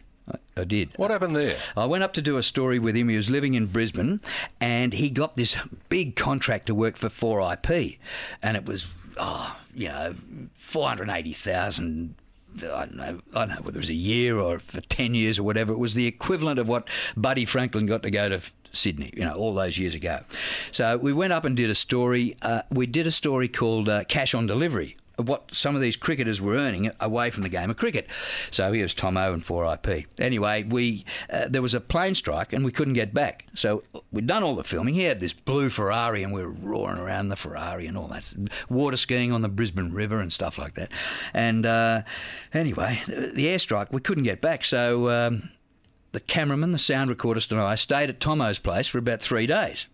[0.57, 0.91] I, did.
[0.97, 1.57] What happened there?
[1.77, 3.09] I went up to do a story with him.
[3.09, 4.21] He was living in Brisbane,
[4.61, 5.57] and he got this
[5.89, 7.99] big contract to work for 4IP,
[8.43, 10.15] and it was oh, you know,
[10.57, 12.15] 480,000
[12.57, 13.21] I don't know.
[13.35, 15.75] I don't know whether it was a year or for ten years or whatever.
[15.75, 18.41] It was the equivalent of what Buddy Franklin got to go to
[18.73, 20.21] Sydney, you know, all those years ago.
[20.73, 22.35] So we went up and did a story.
[22.41, 26.40] Uh, we did a story called uh, Cash on Delivery what some of these cricketers
[26.40, 28.09] were earning away from the game of cricket.
[28.50, 30.07] So here's Tom Owen 4IP.
[30.18, 33.46] Anyway, we uh, there was a plane strike and we couldn't get back.
[33.55, 34.94] So we'd done all the filming.
[34.94, 38.33] He had this blue Ferrari and we were roaring around the Ferrari and all that.
[38.68, 40.90] Water skiing on the Brisbane River and stuff like that.
[41.33, 42.02] And uh,
[42.52, 44.64] anyway, the, the airstrike, we couldn't get back.
[44.64, 45.50] So um,
[46.12, 49.87] the cameraman, the sound recordist, and I stayed at Tomo's place for about three days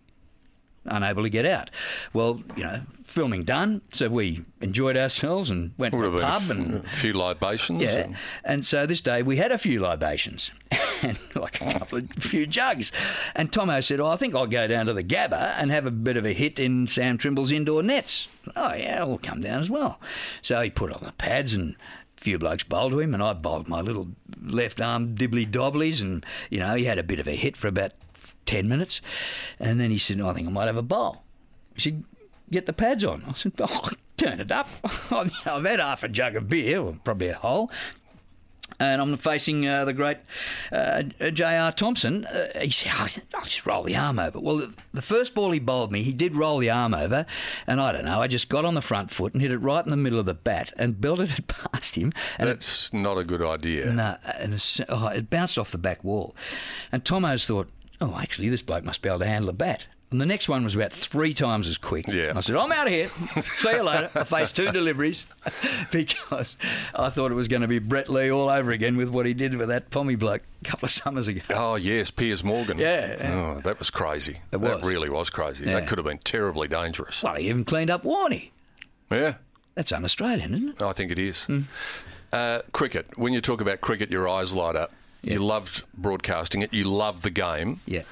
[0.85, 1.69] unable to get out.
[2.13, 6.51] Well, you know, filming done, so we enjoyed ourselves and went to the pub a
[6.51, 7.81] and f- few libations.
[7.83, 10.51] yeah, and- and so this day we had a few libations
[11.01, 12.91] and like a couple of few jugs.
[13.35, 15.91] And Tomo said, "Oh, I think I'll go down to the Gabba and have a
[15.91, 19.69] bit of a hit in Sam Trimble's indoor nets." Oh yeah, I'll come down as
[19.69, 19.99] well.
[20.41, 21.75] So he put on the pads and.
[21.75, 24.07] a Few blokes bowled to him, and I bowled my little
[24.41, 27.67] left arm dibbly dobblies, and you know he had a bit of a hit for
[27.67, 27.91] about
[28.45, 29.01] ten minutes,
[29.59, 31.23] and then he said, "I think I might have a bowl."
[31.75, 32.03] He said,
[32.51, 34.67] "Get the pads on." I said, "Oh, turn it up."
[35.11, 37.71] I've had half a jug of beer, or probably a whole,
[38.79, 40.17] and I'm facing uh, the great
[40.71, 41.71] uh, J.R.
[41.71, 42.25] Thomson.
[42.25, 44.39] Uh, he said, oh, I'll just roll the arm over.
[44.39, 47.25] Well, the, first ball he bowled me, he did roll the arm over,
[47.67, 49.83] and I don't know, I just got on the front foot and hit it right
[49.83, 52.13] in the middle of the bat and belted it past him.
[52.37, 53.91] And it, That's not a good idea.
[53.91, 56.35] no, and oh, it bounced off the back wall.
[56.91, 57.69] And Tomo's thought,
[58.03, 59.85] oh, actually, this bloke must be able to handle a bat.
[60.11, 62.05] And the next one was about three times as quick.
[62.07, 62.33] Yeah.
[62.35, 63.07] I said, I'm out of here.
[63.07, 64.11] See you later.
[64.13, 65.25] I faced two deliveries
[65.91, 66.55] because
[66.93, 69.33] I thought it was going to be Brett Lee all over again with what he
[69.33, 71.41] did with that Pommy bloke a couple of summers ago.
[71.49, 72.77] Oh yes, Piers Morgan.
[72.77, 73.55] Yeah.
[73.57, 74.39] Oh, that was crazy.
[74.51, 75.65] It That really was crazy.
[75.65, 75.79] Yeah.
[75.79, 77.23] That could have been terribly dangerous.
[77.23, 78.51] Well, he even cleaned up Warney.
[79.09, 79.35] Yeah,
[79.73, 80.81] That's un-Australian, isn't it?
[80.83, 81.45] I think it is.
[81.45, 81.61] Hmm.
[82.31, 83.07] Uh, cricket.
[83.17, 84.91] When you talk about cricket, your eyes light up.
[85.23, 86.73] You loved broadcasting it.
[86.73, 87.79] You love the game.
[87.85, 88.03] Yeah.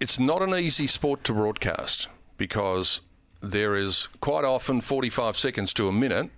[0.00, 3.00] It's not an easy sport to broadcast because
[3.40, 6.30] there is quite often 45 seconds to a minute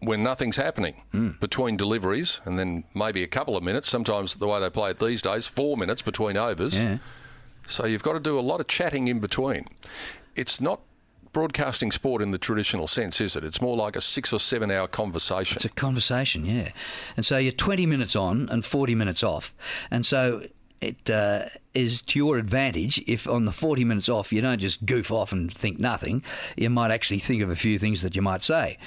[0.00, 1.30] when nothing's happening Hmm.
[1.40, 3.88] between deliveries and then maybe a couple of minutes.
[3.88, 6.78] Sometimes the way they play it these days, four minutes between overs.
[6.78, 6.98] Yeah.
[7.66, 9.66] So you've got to do a lot of chatting in between.
[10.36, 10.80] It's not
[11.34, 13.44] broadcasting sport in the traditional sense, is it?
[13.44, 15.56] It's more like a six or seven hour conversation.
[15.56, 16.70] It's a conversation, yeah.
[17.16, 19.52] And so you're 20 minutes on and 40 minutes off.
[19.90, 20.44] And so
[20.80, 24.84] it uh, is to your advantage if on the 40 minutes off you don't just
[24.86, 26.22] goof off and think nothing.
[26.56, 28.78] You might actually think of a few things that you might say.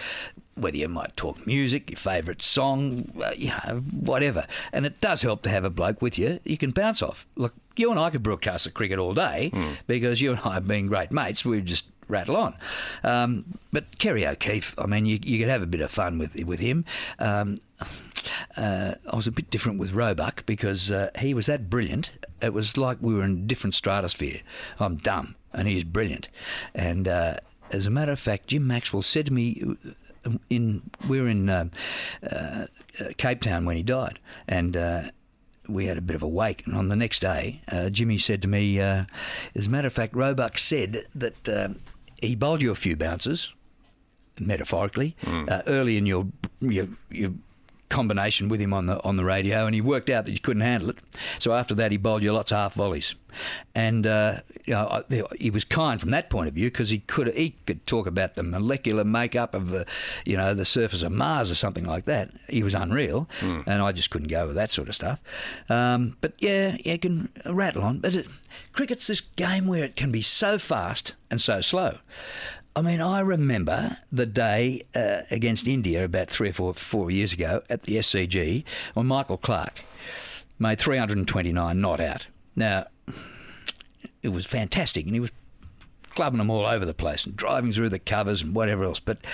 [0.55, 4.47] Whether you might talk music, your favourite song, uh, you know, whatever.
[4.71, 7.27] And it does help to have a bloke with you you can bounce off.
[7.35, 9.51] Look, you and I could broadcast the cricket all day
[9.85, 12.55] because you and I, being great mates, we just rattle on.
[13.03, 16.35] Um, but Kerry O'Keeffe, I mean, you, you could have a bit of fun with
[16.45, 16.85] with him.
[17.19, 17.57] Um,
[18.55, 22.11] uh, I was a bit different with Roebuck because uh, he was that brilliant.
[22.41, 24.41] It was like we were in a different stratosphere.
[24.79, 26.27] I'm dumb, and he's brilliant.
[26.73, 27.37] And uh,
[27.71, 29.63] as a matter of fact, Jim Maxwell said to me,
[30.25, 31.69] uh, in we were in uh,
[32.23, 32.67] uh, uh,
[33.17, 35.11] Cape Town when he died, and.
[35.69, 38.41] We had a bit of a wake, and on the next day, uh, Jimmy said
[38.43, 39.03] to me, uh,
[39.53, 41.73] as a matter of fact, Roebuck said that uh,
[42.21, 43.53] he bowled you a few bounces,
[44.39, 46.27] metaphorically, uh, early in your,
[46.61, 47.31] your your
[47.89, 50.61] combination with him on the on the radio, and he worked out that you couldn't
[50.61, 50.97] handle it.
[51.39, 53.15] So after that, he bowled you lots of half volleys,
[53.75, 56.99] and uh, you know I- he was kind from that point of view because he
[56.99, 59.85] could he could talk about the molecular makeup of the
[60.25, 62.31] you know the surface of Mars or something like that.
[62.49, 65.19] He was unreal, and I just couldn't go with that sort of stuff.
[65.69, 67.99] Um, but yeah, you can rattle on.
[67.99, 68.27] But it,
[68.73, 71.97] cricket's this game where it can be so fast and so slow.
[72.77, 77.33] I mean, I remember the day uh, against India about three or four, four years
[77.33, 79.81] ago at the SCG when Michael Clarke
[80.59, 82.27] made 329 not out.
[82.55, 82.85] Now,
[84.21, 85.31] it was fantastic, and he was
[86.11, 88.99] clubbing them all over the place and driving through the covers and whatever else.
[88.99, 89.25] But,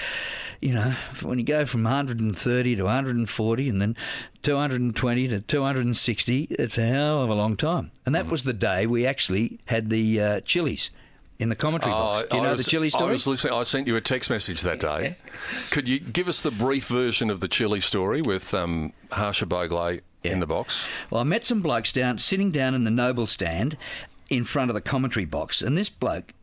[0.61, 3.97] you know, when you go from 130 to 140 and then
[4.43, 7.91] 220 to 260, it's a hell of a long time.
[8.05, 10.89] And that was the day we actually had the uh, chilies
[11.39, 12.29] in the commentary box.
[12.29, 13.09] Do you I know was, the chili story?
[13.09, 13.53] I was listening.
[13.53, 15.17] I sent you a text message that day.
[15.71, 20.01] Could you give us the brief version of the chili story with um, Harsha Bhogle
[20.23, 20.87] in the box?
[21.09, 23.77] Well, I met some blokes down sitting down in the Noble stand
[24.29, 26.33] in front of the commentary box, and this bloke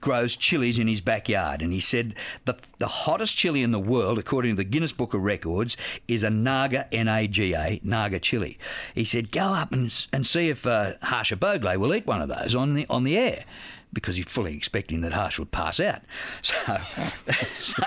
[0.00, 4.18] grows chilies in his backyard, and he said the the hottest chili in the world,
[4.18, 8.20] according to the Guinness Book of Records, is a Naga N A G A Naga
[8.20, 8.58] chili.
[8.94, 12.28] He said go up and and see if uh, Harsha Bhogle will eat one of
[12.28, 13.44] those on the on the air.
[13.92, 16.02] Because he's fully expecting that Harsh would pass out.
[16.42, 17.84] So,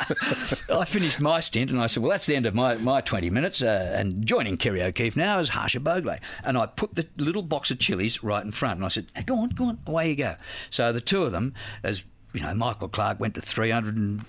[0.56, 3.02] so I finished my stint and I said, well, that's the end of my, my
[3.02, 3.62] 20 minutes.
[3.62, 6.20] Uh, and joining Kerry O'Keeffe now is Harsha Bhogle.
[6.44, 9.24] And I put the little box of chilies right in front and I said, hey,
[9.24, 10.36] go on, go on, away you go.
[10.70, 14.26] So the two of them, as you know, Michael Clarke went to 300 and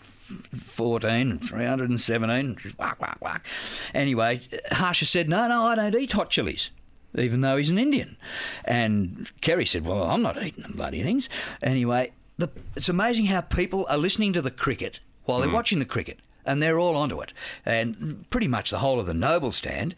[0.64, 3.46] 14, 317, whack, whack, whack.
[3.92, 6.70] Anyway, Harsha said, no, no, I don't eat hot chilies
[7.16, 8.16] even though he's an Indian.
[8.64, 11.28] And Kerry said, Well, I'm not eating them bloody things.
[11.62, 15.54] Anyway, the, it's amazing how people are listening to the cricket while they're hmm.
[15.54, 17.32] watching the cricket, and they're all onto it.
[17.64, 19.94] And pretty much the whole of the Noble stand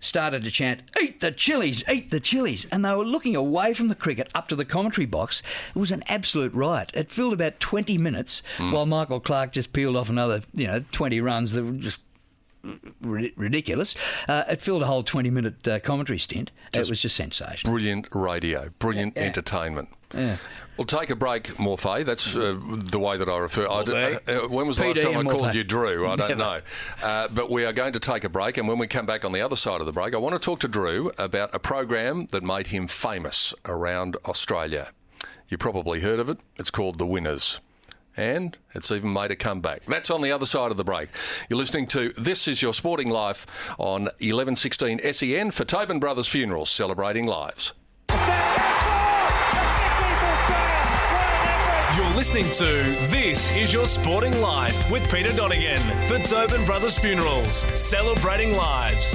[0.00, 2.66] started to chant, Eat the chilies, eat the chilies.
[2.70, 5.42] And they were looking away from the cricket up to the commentary box.
[5.74, 6.90] It was an absolute riot.
[6.94, 8.72] It filled about 20 minutes hmm.
[8.72, 12.00] while Michael Clarke just peeled off another, you know, 20 runs that were just
[13.00, 13.94] ridiculous.
[14.28, 16.50] Uh, it filled a whole 20 minute uh, commentary stint.
[16.72, 17.72] it was just sensational.
[17.72, 19.88] Brilliant radio, brilliant entertainment.
[20.14, 22.04] We'll take a break, Morphe.
[22.06, 23.68] That's uh, the way that I refer.
[23.68, 24.44] I d- Morphe.
[24.44, 26.06] uh, when was the last time I and called you Drew?
[26.08, 26.38] I don't Never.
[26.40, 26.60] know.
[27.02, 29.32] Uh, but we are going to take a break, and when we come back on
[29.32, 32.26] the other side of the break, I want to talk to Drew about a program
[32.26, 34.88] that made him famous around Australia.
[35.48, 36.38] You probably heard of it.
[36.56, 37.60] It's called The Winners.
[38.18, 39.84] And it's even made a comeback.
[39.86, 41.08] That's on the other side of the break.
[41.48, 43.46] You're listening to This Is Your Sporting Life
[43.78, 47.74] on 1116 SEN for Tobin Brothers Funerals, celebrating lives.
[51.96, 52.66] You're listening to
[53.08, 59.14] This Is Your Sporting Life with Peter Donegan for Tobin Brothers Funerals, celebrating lives.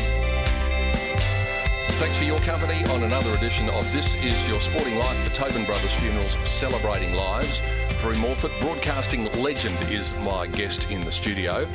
[2.04, 5.64] Thanks for your company on another edition of This Is Your Sporting Life for Tobin
[5.64, 7.62] Brothers Funerals Celebrating Lives.
[8.02, 11.66] Drew Morphett, broadcasting legend, is my guest in the studio.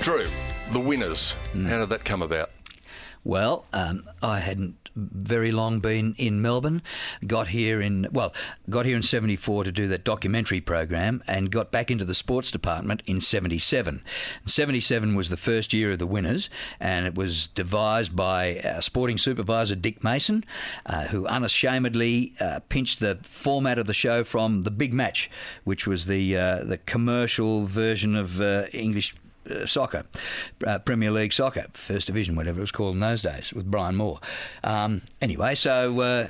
[0.00, 0.28] Drew,
[0.70, 2.52] the winners, how did that come about?
[3.24, 6.82] Well, um, I hadn't very long been in Melbourne.
[7.26, 8.34] Got here in well,
[8.68, 12.50] got here in '74 to do that documentary program, and got back into the sports
[12.50, 14.02] department in '77.
[14.46, 19.18] '77 was the first year of the winners, and it was devised by our sporting
[19.18, 20.44] supervisor Dick Mason,
[20.86, 25.30] uh, who unashamedly uh, pinched the format of the show from the Big Match,
[25.64, 29.14] which was the uh, the commercial version of uh, English
[29.50, 30.04] uh, soccer,
[30.66, 33.96] uh, Premier League soccer, First Division, whatever it was called in those days, with Brian
[33.96, 34.20] Moore.
[34.64, 36.00] Um, anyway, so.
[36.00, 36.28] Uh,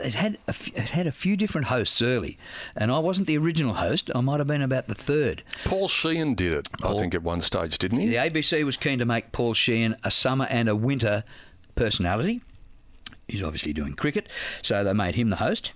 [0.00, 2.36] it had a f- it had a few different hosts early,
[2.74, 4.10] and I wasn't the original host.
[4.12, 5.44] I might have been about the third.
[5.64, 8.08] Paul Sheehan did it, I think, at one stage, didn't he?
[8.08, 11.22] The ABC was keen to make Paul Sheehan a summer and a winter
[11.76, 12.42] personality.
[13.28, 14.28] He's obviously doing cricket,
[14.62, 15.72] so they made him the host.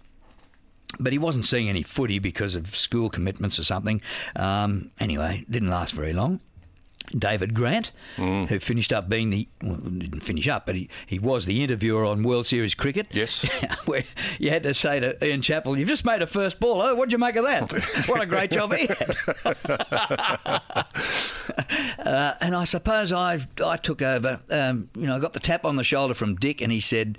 [0.99, 4.01] But he wasn't seeing any footy because of school commitments or something.
[4.35, 6.41] Um, anyway, didn't last very long.
[7.17, 11.47] David Grant, who finished up being the well, didn't finish up, but he, he was
[11.47, 13.07] the interviewer on World Series cricket.
[13.13, 13.45] Yes.
[13.87, 14.05] where
[14.39, 16.83] you had to say to Ian Chappell, "You've just made a first ball.
[16.83, 17.73] Oh, what'd you make of that?
[18.09, 19.17] what a great job he had."
[21.99, 24.41] Uh, and I suppose I I took over.
[24.51, 27.19] Um, you know, I got the tap on the shoulder from Dick, and he said,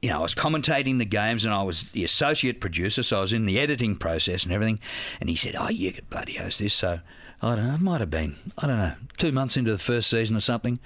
[0.00, 3.20] you know, I was commentating the games, and I was the associate producer, so I
[3.20, 4.78] was in the editing process and everything.
[5.20, 7.00] And he said, "Oh, you could bloody host this." So
[7.42, 7.74] I don't know.
[7.74, 10.78] It might have been I don't know two months into the first season or something.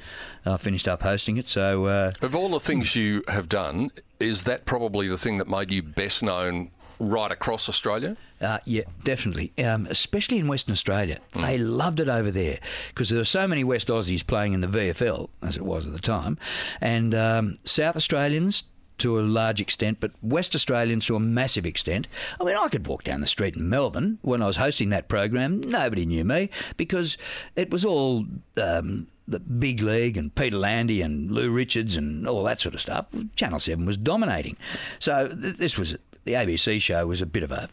[0.45, 1.49] I finished up hosting it.
[1.49, 5.49] So uh, Of all the things you have done, is that probably the thing that
[5.49, 8.17] made you best known right across Australia?
[8.41, 9.53] Uh, yeah, definitely.
[9.63, 11.19] Um, especially in Western Australia.
[11.35, 14.67] They loved it over there because there were so many West Aussies playing in the
[14.67, 16.39] VFL, as it was at the time,
[16.81, 18.65] and um, South Australians
[18.99, 22.09] to a large extent, but West Australians to a massive extent.
[22.41, 25.09] I mean, I could walk down the street in Melbourne when I was hosting that
[25.09, 25.61] program.
[25.61, 27.17] Nobody knew me because
[27.55, 28.27] it was all.
[28.57, 32.81] Um, the big league and Peter Landy and Lou Richards and all that sort of
[32.81, 33.07] stuff.
[33.35, 34.57] Channel Seven was dominating,
[35.01, 37.69] so th- this was the ABC show was a bit of a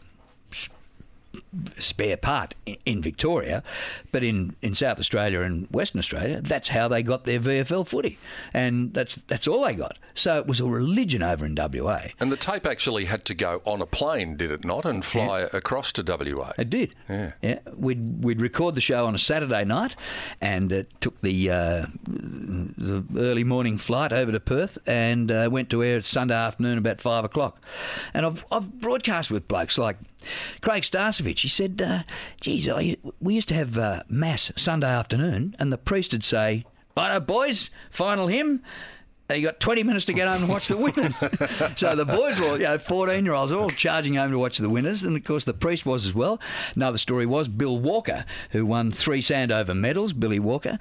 [1.78, 3.62] spare part in Victoria,
[4.12, 8.18] but in, in South Australia and Western Australia, that's how they got their VFL footy,
[8.52, 9.98] and that's that's all they got.
[10.14, 12.02] So it was a religion over in WA.
[12.20, 15.40] And the tape actually had to go on a plane, did it not, and fly
[15.52, 16.52] across to WA?
[16.58, 16.94] It did.
[17.08, 17.32] Yeah.
[17.42, 17.58] Yeah.
[17.76, 19.96] We'd we'd record the show on a Saturday night,
[20.40, 25.70] and it took the uh, the early morning flight over to Perth, and uh, went
[25.70, 27.60] to air at Sunday afternoon about five o'clock.
[28.12, 29.96] And I've I've broadcast with blokes like
[30.60, 31.40] Craig Starcevich.
[31.40, 32.02] He said, uh,
[32.40, 36.64] "Geez, I, we used to have uh, mass Sunday afternoon, and the priest would say."
[36.96, 38.62] Righto, boys, final hymn.
[39.30, 41.16] You got 20 minutes to get home and watch the winners.
[41.76, 44.68] so the boys were, you know, 14 year olds, all charging home to watch the
[44.68, 45.02] winners.
[45.02, 46.38] And of course, the priest was as well.
[46.76, 50.78] Another story was Bill Walker, who won three Sandover medals, Billy Walker.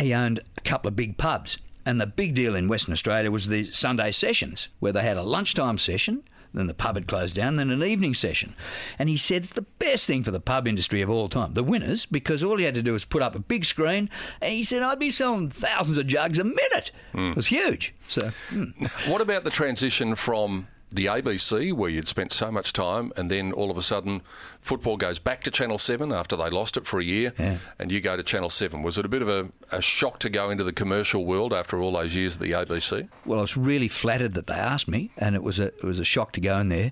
[0.00, 1.58] He owned a couple of big pubs.
[1.84, 5.22] And the big deal in Western Australia was the Sunday sessions, where they had a
[5.22, 6.24] lunchtime session.
[6.56, 8.54] Then the pub had closed down, then an evening session.
[8.98, 11.62] And he said it's the best thing for the pub industry of all time, the
[11.62, 14.08] winners, because all he had to do was put up a big screen.
[14.40, 16.90] And he said, I'd be selling thousands of jugs a minute.
[17.30, 17.94] It was huge.
[18.08, 18.90] So, mm.
[19.10, 23.52] What about the transition from the ABC, where you'd spent so much time, and then
[23.52, 24.22] all of a sudden
[24.66, 27.58] football goes back to Channel 7 after they lost it for a year, Yeah.
[27.78, 28.82] and you go to Channel 7.
[28.82, 31.80] Was it a bit of a, a shock to go into the commercial world after
[31.80, 33.08] all those years at the ABC?
[33.24, 35.98] Well, I was really flattered that they asked me, and it was a it was
[36.00, 36.90] a shock to go in there.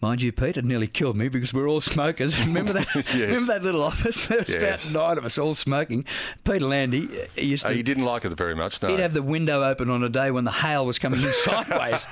[0.00, 2.38] Mind you, Pete, it nearly killed me because we were all smokers.
[2.46, 2.94] Remember that?
[3.14, 4.26] Remember that little office?
[4.34, 4.90] There was Yes.
[4.90, 6.04] about nine of us all smoking.
[6.44, 7.76] Peter Landy, he used Uh, to.
[7.76, 8.88] you didn't like it very much, no.
[8.88, 12.04] He'd have the window open on a day when the hail was coming in sideways,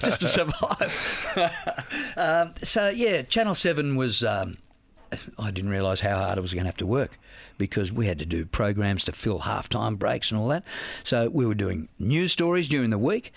[0.00, 2.12] just to survive.
[2.16, 4.22] um, so yeah, Channel Seven was.
[4.42, 4.56] Um,
[5.38, 7.18] I didn't realise how hard I was going to have to work
[7.56, 10.64] because we had to do programs to fill half-time breaks and all that.
[11.02, 13.32] So we were doing news stories during the week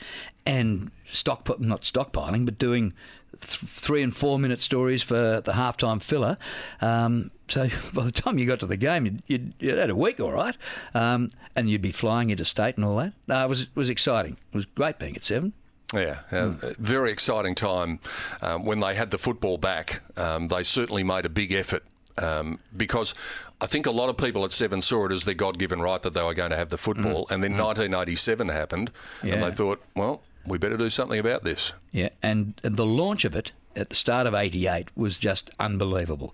[0.46, 2.94] and stock not stockpiling, but doing
[3.40, 6.38] th- three and four minute stories for the half-time filler.
[6.82, 9.96] Um, so by the time you got to the game, you'd, you'd, you'd had a
[9.96, 10.56] week, all right,
[10.94, 13.14] um, and you'd be flying interstate and all that.
[13.28, 14.38] No, it was it was exciting.
[14.52, 15.54] It was great being at Seven.
[15.94, 18.00] Yeah, uh, very exciting time
[18.42, 20.02] um, when they had the football back.
[20.18, 21.84] Um, they certainly made a big effort.
[22.18, 23.16] Um, because
[23.62, 26.14] I think a lot of people at Seven saw it as their God-given right that
[26.14, 30.22] they were going to have the football, and then 1987 happened, and they thought, well,
[30.46, 31.74] we better do something about this.
[31.92, 36.34] Yeah, and the launch of it at the start of '88 was just unbelievable.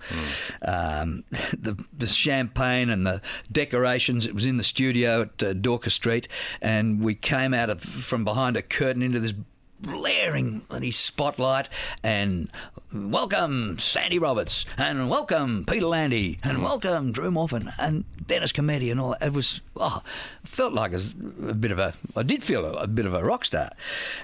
[0.61, 1.23] Um,
[1.57, 3.21] the, the champagne and the
[3.51, 4.25] decorations.
[4.25, 5.53] It was in the studio at uh,
[5.89, 6.27] Street,
[6.61, 9.33] and we came out of from behind a curtain into this
[9.79, 11.69] blaring bloody spotlight
[12.01, 12.49] and
[12.91, 18.99] welcome Sandy Roberts and welcome Peter Landy and welcome Drew Morphett and Dennis Cometti and
[18.99, 19.23] all that.
[19.23, 20.01] It was oh,
[20.43, 21.01] felt like a,
[21.47, 23.69] a bit of a I did feel a, a bit of a rock star.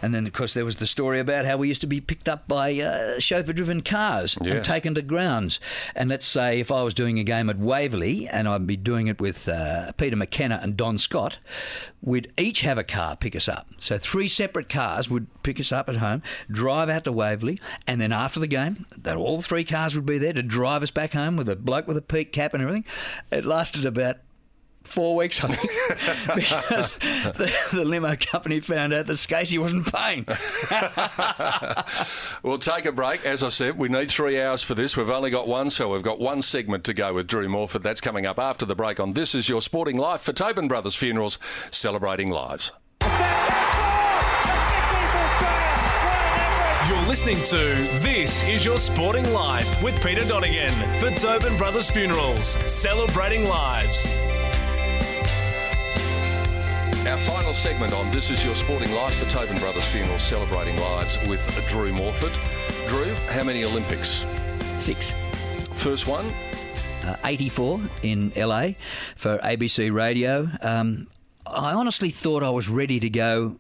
[0.02, 2.28] And then of course there was the story about how we used to be picked
[2.28, 5.60] up by uh, chauffeur-driven cars and taken to grounds.
[5.96, 9.08] And let's say if I was doing a game at Waverley and I'd be doing
[9.08, 11.38] it with uh, Peter McKenna and Don Scott,
[12.02, 13.68] we'd each have a car pick us up.
[13.80, 18.02] So three separate cars would pick us up at home, drive out to Waverley, and
[18.02, 21.14] then after the game, that all three cars would be there to drive us back
[21.14, 22.86] home with a bloke with a peak cap and everything.
[23.32, 24.18] It lasted about
[24.84, 30.26] four weeks, I think, because the, the limo company found out that Scasey wasn't paying.
[32.44, 33.26] We'll take a break.
[33.26, 34.98] As I said, we need three hours for this.
[34.98, 37.82] We've only got one, so we've got one segment to go with Drew Morphett.
[37.82, 40.96] That's coming up after the break on This Is Your Sporting Life for Tobin Brothers
[40.96, 41.40] Funerals,
[41.72, 42.74] celebrating lives.
[46.88, 52.58] You're listening to This Is Your Sporting Life with Peter Donegan for Tobin Brothers Funerals,
[52.70, 54.06] celebrating lives.
[57.08, 61.18] Our final segment on This Is Your Sporting Life for Tobin Brothers Funerals, celebrating lives
[61.26, 62.38] with Drew Morphett.
[62.90, 64.26] Drew, how many Olympics?
[64.78, 65.14] Six.
[65.76, 66.34] First one,
[67.06, 68.72] uh, 84 in LA
[69.16, 70.50] for ABC Radio.
[70.60, 71.08] Um,
[71.48, 73.56] I honestly thought I was ready to go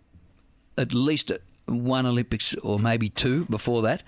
[0.78, 4.04] at least at one Olympics or maybe two before that.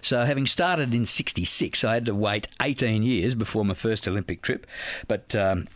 [0.00, 4.42] So, having started in 66, I had to wait 18 years before my first Olympic
[4.42, 4.66] trip.
[5.08, 5.68] But um,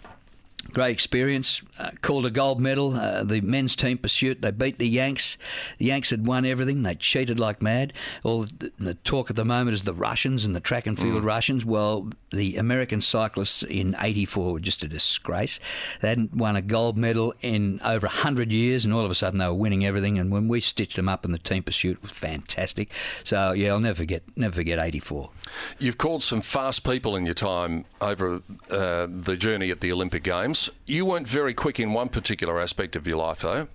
[0.72, 1.62] Great experience.
[1.78, 2.94] Uh, called a gold medal.
[2.94, 4.42] Uh, the men's team pursuit.
[4.42, 5.36] They beat the Yanks.
[5.78, 6.82] The Yanks had won everything.
[6.82, 7.92] They cheated like mad.
[8.24, 11.24] All the, the talk at the moment is the Russians and the track and field
[11.24, 11.64] Russians.
[11.64, 15.60] Well, the American cyclists in '84 were just a disgrace.
[16.00, 19.38] They hadn't won a gold medal in over hundred years, and all of a sudden
[19.38, 20.18] they were winning everything.
[20.18, 22.90] And when we stitched them up in the team pursuit, it was fantastic.
[23.24, 24.22] So yeah, I'll never forget.
[24.36, 25.30] Never forget '84.
[25.78, 30.22] You've called some fast people in your time over uh, the journey at the Olympic
[30.22, 30.55] Games.
[30.86, 33.68] You weren't very quick in one particular aspect of your life, though.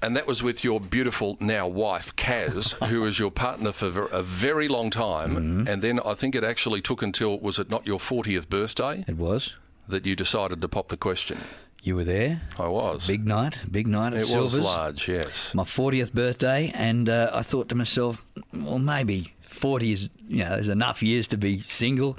[0.00, 4.22] And that was with your beautiful now wife, Kaz, who was your partner for a
[4.22, 5.66] very long time.
[5.68, 9.16] And then I think it actually took until, was it not your 40th birthday, It
[9.16, 9.54] was.
[9.88, 11.38] that you decided to pop the question?
[11.82, 12.42] You were there.
[12.58, 13.06] I was.
[13.06, 13.58] Big night.
[13.70, 14.52] Big night at it Silvers.
[14.52, 15.52] was large, yes.
[15.54, 20.54] my 40th birthday, and uh, I thought to myself, well, maybe 40 is, you know,
[20.54, 22.18] is enough years to be single.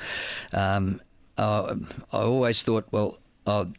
[0.54, 1.02] Um,
[1.38, 1.76] uh,
[2.12, 3.20] I always thought, well,
[3.50, 3.74] I'll,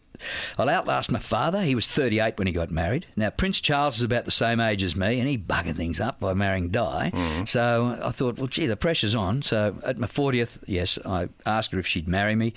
[0.58, 1.62] I'll outlast my father.
[1.62, 3.06] He was 38 when he got married.
[3.16, 6.20] Now, Prince Charles is about the same age as me, and he buggered things up
[6.20, 7.44] by marrying Di.
[7.46, 9.42] So I thought, well, gee, the pressure's on.
[9.42, 12.52] So at my 40th, yes, I asked her if she'd marry me.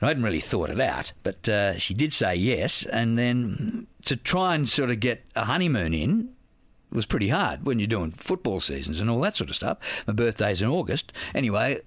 [0.00, 2.84] And I hadn't really thought it out, but uh, she did say yes.
[2.86, 6.30] And then to try and sort of get a honeymoon in,
[6.92, 9.76] was pretty hard when you're doing football seasons and all that sort of stuff.
[10.06, 11.12] My birthday's in August.
[11.34, 11.80] Anyway,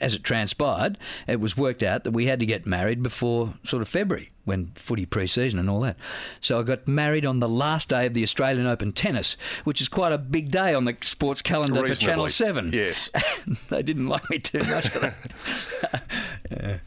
[0.00, 3.82] as it transpired, it was worked out that we had to get married before sort
[3.82, 5.96] of February when footy pre-season and all that.
[6.40, 9.88] So I got married on the last day of the Australian Open tennis, which is
[9.88, 12.30] quite a big day on the sports calendar for Channel Reasonably.
[12.30, 12.70] Seven.
[12.72, 13.10] Yes.
[13.68, 16.02] they didn't like me too much for that.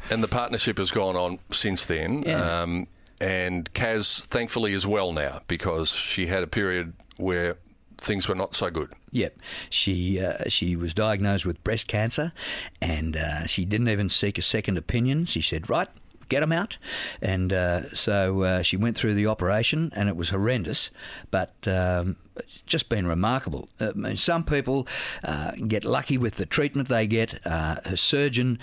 [0.09, 2.23] And the partnership has gone on since then.
[2.25, 2.61] Yeah.
[2.61, 2.87] Um,
[3.19, 7.57] and Kaz, thankfully, is well now because she had a period where
[7.97, 8.93] things were not so good.
[9.11, 9.39] Yep,
[9.69, 12.31] she uh, she was diagnosed with breast cancer,
[12.81, 15.25] and uh, she didn't even seek a second opinion.
[15.25, 15.87] She said, "Right,
[16.29, 16.77] get them out,"
[17.21, 20.89] and uh, so uh, she went through the operation, and it was horrendous,
[21.31, 21.53] but.
[21.67, 22.17] Um,
[22.67, 23.67] just been remarkable.
[23.79, 24.87] Uh, I mean, some people
[25.23, 27.43] uh, get lucky with the treatment they get.
[27.47, 28.59] Uh, her surgeon.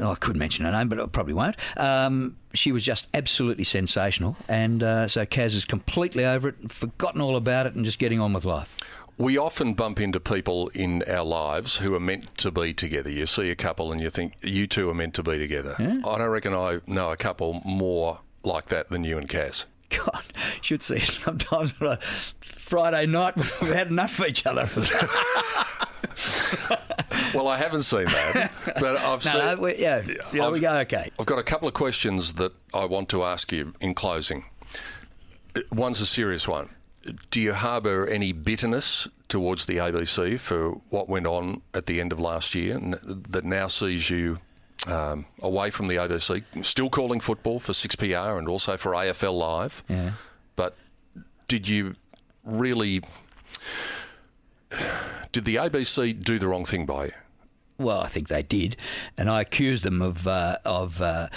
[0.00, 1.56] Oh, I could mention her name, but I probably won't.
[1.76, 7.20] Um, she was just absolutely sensational, and uh, so Kaz is completely over it, forgotten
[7.20, 8.68] all about it, and just getting on with life.
[9.16, 13.10] We often bump into people in our lives who are meant to be together.
[13.10, 15.74] You see a couple and you think you two are meant to be together.
[15.76, 19.64] I don't reckon I know a couple more like that than you and Kaz.
[19.90, 20.22] God,
[20.60, 21.98] should see sometimes on a
[22.40, 24.66] Friday night when we've had enough of each other.
[27.34, 29.38] Well, I haven't seen that, but I've no, seen.
[29.40, 31.10] no, we, yeah, yeah, we I've- go okay.
[31.18, 34.44] I've got a couple of questions that I want to ask you in closing.
[35.72, 36.68] One's a serious one.
[37.30, 42.12] Do you harbour any bitterness towards the ABC for what went on at the end
[42.12, 44.38] of last year and that now sees you
[44.86, 49.82] um, away from the ABC, still calling football for 6PR and also for AFL Live?
[49.88, 50.12] Yeah.
[50.56, 50.76] But
[51.48, 51.94] did you
[52.44, 53.02] really.
[55.32, 57.12] Did the ABC do the wrong thing by you?
[57.78, 58.76] Well, I think they did,
[59.16, 61.00] and I accused them of uh, of.
[61.00, 61.28] Uh,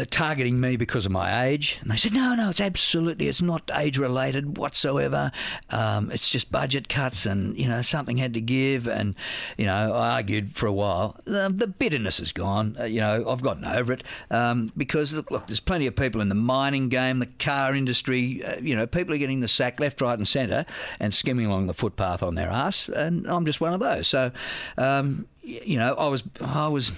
[0.00, 3.42] uh, targeting me because of my age, and they said, "No, no, it's absolutely, it's
[3.42, 5.30] not age related whatsoever.
[5.70, 9.14] Um, it's just budget cuts, and you know something had to give." And
[9.56, 11.16] you know, I argued for a while.
[11.24, 12.76] The, the bitterness is gone.
[12.78, 16.20] Uh, you know, I've gotten over it um, because look, look, there's plenty of people
[16.20, 18.42] in the mining game, the car industry.
[18.44, 20.64] Uh, you know, people are getting the sack left, right, and centre,
[20.98, 24.08] and skimming along the footpath on their ass, and I'm just one of those.
[24.08, 24.32] So,
[24.78, 26.92] um, you know, I was, I was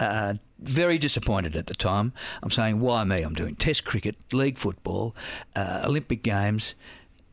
[0.00, 2.12] uh, very disappointed at the time.
[2.42, 3.22] I'm saying, why me?
[3.22, 5.14] I'm doing Test cricket, league football,
[5.56, 6.74] uh, Olympic Games.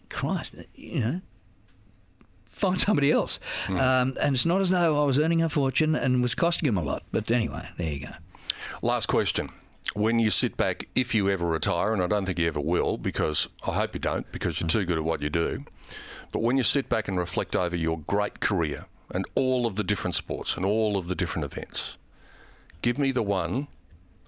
[0.09, 1.21] Christ, you know,
[2.49, 3.39] find somebody else.
[3.67, 6.77] Um, and it's not as though I was earning a fortune and was costing him
[6.77, 7.03] a lot.
[7.11, 8.13] But anyway, there you go.
[8.81, 9.49] Last question.
[9.93, 12.97] When you sit back, if you ever retire, and I don't think you ever will,
[12.97, 15.65] because I hope you don't, because you're too good at what you do,
[16.31, 19.83] but when you sit back and reflect over your great career and all of the
[19.83, 21.97] different sports and all of the different events,
[22.81, 23.67] give me the one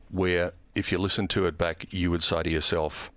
[0.09, 3.11] where, if you listen to it back, you would say to yourself,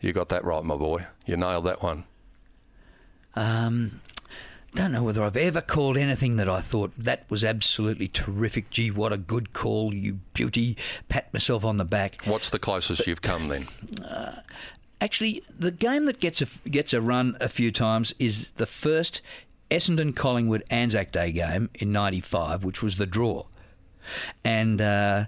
[0.00, 1.06] You got that right, my boy.
[1.26, 2.04] You nailed that one.
[3.36, 4.00] Um,
[4.74, 8.70] don't know whether I've ever called anything that I thought that was absolutely terrific.
[8.70, 10.76] Gee, what a good call, you beauty.
[11.08, 12.24] Pat myself on the back.
[12.24, 13.68] What's the closest you've come then?
[15.00, 19.20] Actually, the game that gets a gets a run a few times is the first
[19.70, 23.44] Essendon Collingwood Anzac Day game in '95, which was the draw.
[24.44, 25.26] And uh,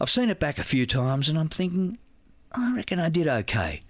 [0.00, 1.98] I've seen it back a few times, and I'm thinking,
[2.52, 3.82] I reckon I did okay.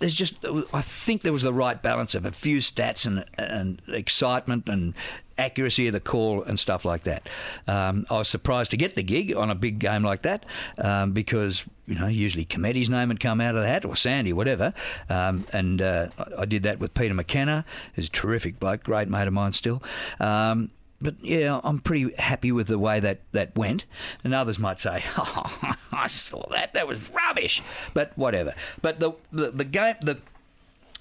[0.00, 0.34] There's just,
[0.72, 4.92] I think there was the right balance of a few stats and, and excitement and
[5.38, 7.28] accuracy of the call and stuff like that.
[7.68, 10.46] Um, I was surprised to get the gig on a big game like that
[10.78, 14.32] um, because, you know, usually Cometti's name had come out of the hat or Sandy,
[14.32, 14.74] whatever.
[15.08, 17.64] Um, and uh, I I did that with Peter McKenna,
[17.94, 19.80] who's a terrific bloke, great mate of mine still.
[20.18, 23.84] Um, but yeah, I'm pretty happy with the way that, that went.
[24.24, 26.74] And others might say, "Oh, I saw that.
[26.74, 27.62] That was rubbish."
[27.94, 28.54] But whatever.
[28.82, 30.18] But the the, the game the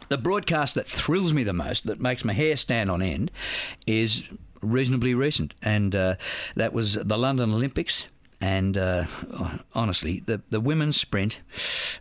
[0.09, 3.31] the broadcast that thrills me the most, that makes my hair stand on end,
[3.85, 4.23] is
[4.61, 6.15] reasonably recent, and uh,
[6.55, 8.05] that was the London Olympics.
[8.39, 9.05] And uh,
[9.73, 11.39] honestly, the the women's sprint,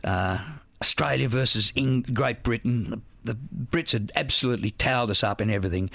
[0.04, 0.38] uh,
[0.82, 3.02] Australia versus Eng- Great Britain.
[3.26, 5.90] The, Brits had absolutely towed us up in everything,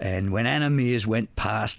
[0.00, 1.78] and when Anna Meares went past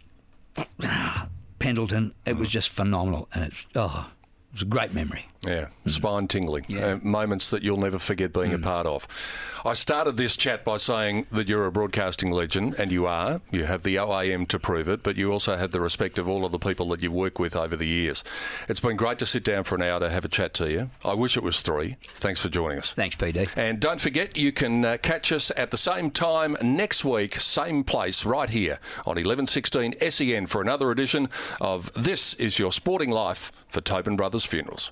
[0.83, 1.27] ah,
[1.59, 2.51] Pendleton, it was mm.
[2.51, 4.09] just phenomenal, and it's oh,
[4.49, 5.25] it was a great memory.
[5.45, 6.65] Yeah, spine tingling.
[6.77, 9.07] Uh, moments that you'll never forget being a part of.
[9.65, 13.41] I started this chat by saying that you're a broadcasting legend, and you are.
[13.51, 16.45] You have the OAM to prove it, but you also have the respect of all
[16.45, 18.23] of the people that you work with over the years.
[18.67, 20.89] It's been great to sit down for an hour to have a chat to you.
[21.03, 21.97] I wish it was three.
[22.13, 22.93] Thanks for joining us.
[22.93, 23.49] Thanks, PD.
[23.55, 27.83] And don't forget, you can uh, catch us at the same time next week, same
[27.83, 31.29] place, right here on 1116 SEN for another edition
[31.61, 34.91] of This Is Your Sporting Life for Tobin Brothers Funerals.